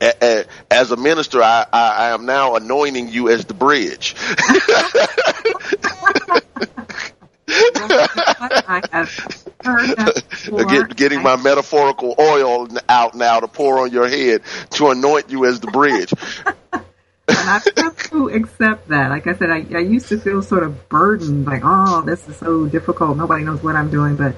[0.00, 4.16] a, a, as a minister I, I, I am now anointing you as the bridge
[7.90, 10.68] I have heard.
[10.68, 15.44] Get, getting my metaphorical oil out now to pour on your head to anoint you
[15.46, 16.12] as the bridge
[17.28, 19.10] and I've come to accept that.
[19.10, 22.36] Like I said, I, I used to feel sort of burdened, like, oh, this is
[22.36, 23.16] so difficult.
[23.16, 24.16] Nobody knows what I'm doing.
[24.16, 24.34] But,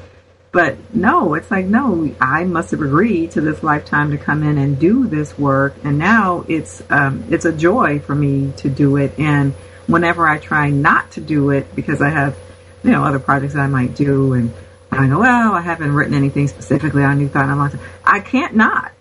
[0.52, 4.58] but no, it's like, no, I must have agreed to this lifetime to come in
[4.58, 5.74] and do this work.
[5.84, 9.18] And now it's, um, it's a joy for me to do it.
[9.18, 9.54] And
[9.86, 12.36] whenever I try not to do it because I have,
[12.84, 14.52] you know, other projects that I might do and
[14.92, 17.44] I go, well, I haven't written anything specifically on New Thought.
[17.44, 17.72] And I'm like,
[18.04, 18.92] I can't not.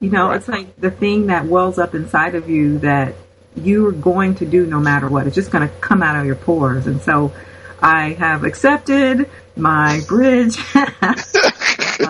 [0.00, 3.14] You know, it's like the thing that wells up inside of you that
[3.54, 5.26] you're going to do no matter what.
[5.26, 6.86] It's just going to come out of your pores.
[6.86, 7.32] And so
[7.80, 12.04] I have accepted my bridge, I,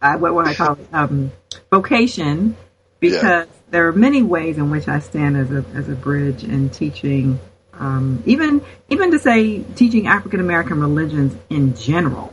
[0.16, 1.32] what, what I call it, um,
[1.70, 2.56] vocation,
[2.98, 6.70] because there are many ways in which I stand as a, as a bridge in
[6.70, 7.38] teaching,
[7.78, 12.32] um, even, even to say teaching African American religions in general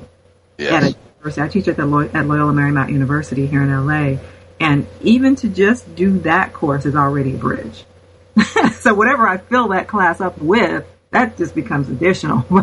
[0.59, 1.41] at a university.
[1.41, 4.17] I teach at the Loy- at Loyola Marymount University here in LA,
[4.59, 7.85] and even to just do that course is already a bridge.
[8.73, 12.45] so whatever I fill that class up with, that just becomes additional.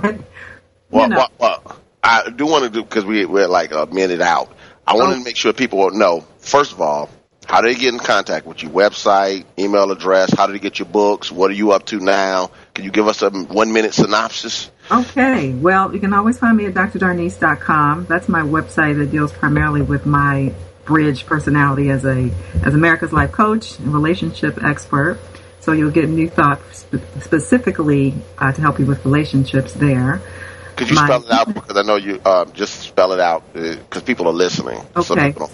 [0.90, 4.20] But well, well, well, I do want to do because we, we're like a minute
[4.20, 4.52] out
[4.86, 5.18] I wanted oh.
[5.18, 7.08] to make sure people will know, first of all,
[7.46, 8.68] how do they get in contact with you?
[8.68, 11.30] Website, email address, how do they get your books?
[11.30, 12.50] What are you up to now?
[12.74, 14.70] Can you give us a one minute synopsis?
[14.90, 18.06] Okay, well, you can always find me at drdarnise.com.
[18.06, 20.54] That's my website that deals primarily with my
[20.84, 22.30] bridge personality as a
[22.64, 25.18] as America's life coach and relationship expert.
[25.60, 26.86] So you'll get new thoughts
[27.20, 30.20] specifically uh, to help you with relationships there.
[30.74, 31.54] Could you my, spell it out?
[31.54, 34.78] Because I know you uh, just spell it out because uh, people are listening.
[34.96, 35.32] Okay.
[35.32, 35.50] So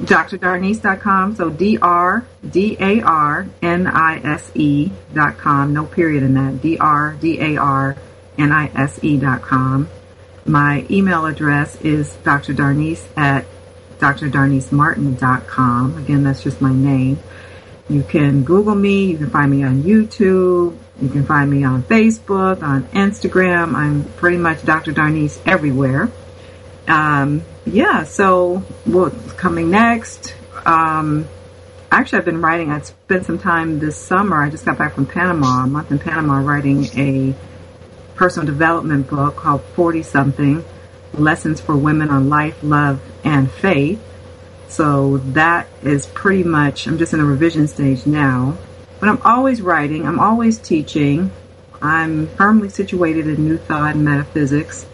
[0.00, 1.36] DrDarnise.com.
[1.36, 5.72] So D R D A R N I S E dot com.
[5.72, 6.60] No period in that.
[6.60, 7.96] D R D A R
[8.38, 9.88] N I S E dot com.
[10.44, 13.46] My email address is drdarnise at
[13.98, 15.98] drdarnisemartin.com.
[15.98, 17.18] Again, that's just my name.
[17.88, 19.06] You can Google me.
[19.06, 20.76] You can find me on YouTube.
[21.00, 23.74] You can find me on Facebook, on Instagram.
[23.74, 24.92] I'm pretty much Dr.
[24.92, 26.10] Darnise everywhere.
[26.88, 30.34] Um, yeah, so what's coming next?
[30.64, 31.26] Um,
[31.90, 32.70] actually, I've been writing.
[32.70, 34.42] I spent some time this summer.
[34.42, 37.34] I just got back from Panama, a month in Panama, writing a
[38.14, 40.64] personal development book called 40 Something
[41.14, 44.02] Lessons for Women on Life, Love, and Faith.
[44.68, 48.58] So that is pretty much, I'm just in a revision stage now.
[49.00, 51.30] But I'm always writing, I'm always teaching.
[51.82, 54.86] I'm firmly situated in New Thought and Metaphysics.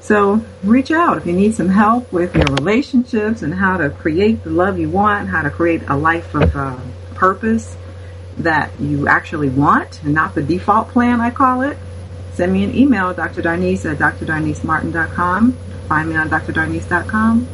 [0.00, 4.42] So reach out if you need some help with your relationships and how to create
[4.44, 6.78] the love you want, how to create a life of uh,
[7.14, 7.76] purpose
[8.38, 11.76] that you actually want and not the default plan, I call it.
[12.32, 13.42] Send me an email, Dr.
[13.42, 15.52] Darnise at drdarnisemartin.com.
[15.88, 17.48] Find me on drdarnise.com.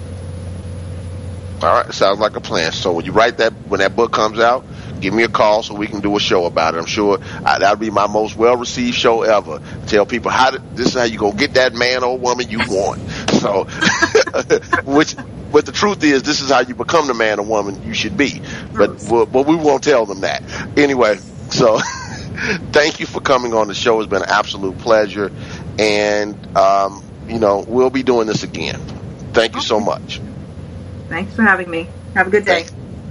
[1.63, 2.71] All right, sounds like a plan.
[2.73, 4.65] So when you write that, when that book comes out,
[5.01, 6.79] give me a call so we can do a show about it.
[6.79, 9.61] I'm sure I, that'll be my most well received show ever.
[9.87, 12.61] Tell people how to, this is how you go get that man or woman you
[12.69, 13.01] want.
[13.37, 13.65] So,
[14.85, 15.15] which,
[15.53, 18.17] but the truth is, this is how you become the man or woman you should
[18.17, 18.41] be.
[18.73, 20.43] But, but we won't tell them that
[20.77, 21.19] anyway.
[21.51, 21.79] So,
[22.73, 24.01] thank you for coming on the show.
[24.01, 25.31] It's been an absolute pleasure,
[25.79, 28.81] and um, you know we'll be doing this again.
[29.33, 30.21] Thank you so much.
[31.09, 31.89] Thanks for having me.
[32.15, 32.67] Have a good day.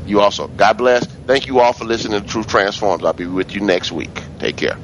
[0.06, 0.48] You also.
[0.48, 1.06] God bless.
[1.06, 3.04] Thank you all for listening to Truth Transforms.
[3.04, 4.22] I'll be with you next week.
[4.40, 4.78] Take care.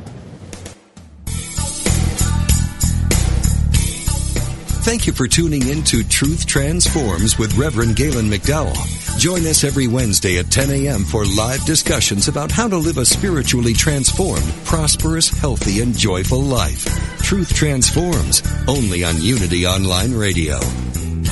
[4.84, 8.76] Thank you for tuning in to Truth Transforms with Reverend Galen McDowell.
[9.19, 11.03] Join us every Wednesday at 10 a.m.
[11.03, 16.86] for live discussions about how to live a spiritually transformed, prosperous, healthy, and joyful life.
[17.19, 20.59] Truth Transforms, only on Unity Online Radio.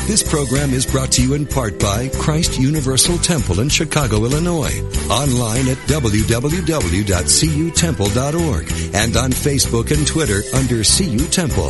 [0.10, 4.82] This program is brought to you in part by Christ Universal Temple in Chicago, Illinois.
[5.08, 11.70] Online at www.cutemple.org and on Facebook and Twitter under CU Temple.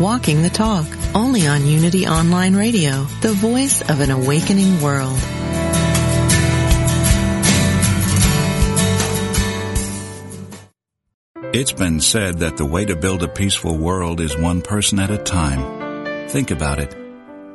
[0.00, 5.18] Walking the Talk, only on Unity Online Radio, the voice of an awakening world.
[11.54, 15.10] It's been said that the way to build a peaceful world is one person at
[15.10, 16.28] a time.
[16.28, 16.94] Think about it.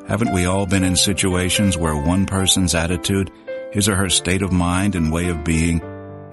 [0.08, 3.32] Haven't we all been in situations where one person's attitude
[3.72, 5.80] his or her state of mind and way of being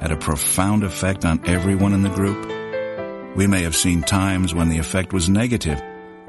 [0.00, 3.36] had a profound effect on everyone in the group.
[3.36, 5.80] We may have seen times when the effect was negative,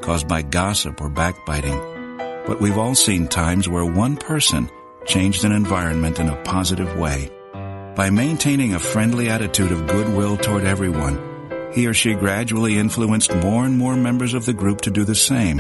[0.02, 1.78] caused by gossip or backbiting,
[2.46, 4.70] but we've all seen times where one person
[5.06, 7.30] changed an environment in a positive way.
[7.96, 13.66] By maintaining a friendly attitude of goodwill toward everyone, he or she gradually influenced more
[13.66, 15.58] and more members of the group to do the same.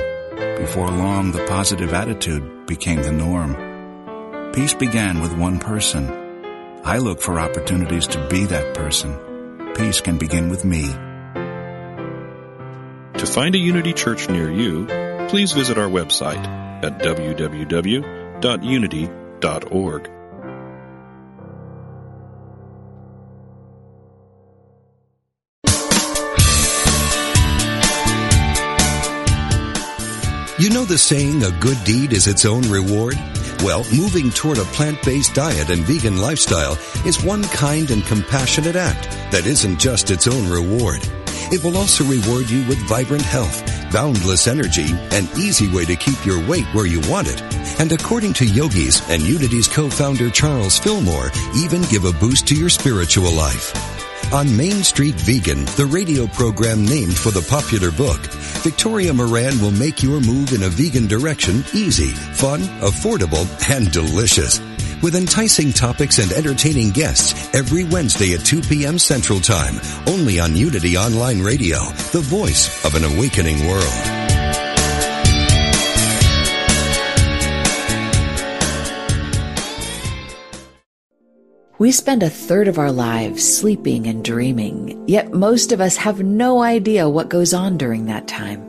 [0.57, 4.53] Before long, the positive attitude became the norm.
[4.53, 6.09] Peace began with one person.
[6.83, 9.17] I look for opportunities to be that person.
[9.75, 10.89] Peace can begin with me.
[13.19, 14.85] To find a Unity Church near you,
[15.27, 16.41] please visit our website
[16.81, 17.99] at www.unity.org.
[30.57, 33.15] You know the saying, a good deed is its own reward?
[33.63, 39.09] Well, moving toward a plant-based diet and vegan lifestyle is one kind and compassionate act
[39.33, 41.05] that isn't just its own reward.
[41.51, 46.25] It will also reward you with vibrant health, boundless energy, and easy way to keep
[46.25, 47.41] your weight where you want it.
[47.79, 52.69] And according to yogis and Unity's co-founder Charles Fillmore, even give a boost to your
[52.69, 53.73] spiritual life.
[54.31, 58.19] On Main Street Vegan, the radio program named for the popular book,
[58.61, 64.59] Victoria Moran will make your move in a vegan direction easy, fun, affordable, and delicious.
[65.01, 68.99] With enticing topics and entertaining guests every Wednesday at 2 p.m.
[68.99, 69.75] Central Time,
[70.07, 71.79] only on Unity Online Radio,
[72.11, 74.19] the voice of an awakening world.
[81.77, 86.21] We spend a third of our lives sleeping and dreaming, yet most of us have
[86.21, 88.68] no idea what goes on during that time.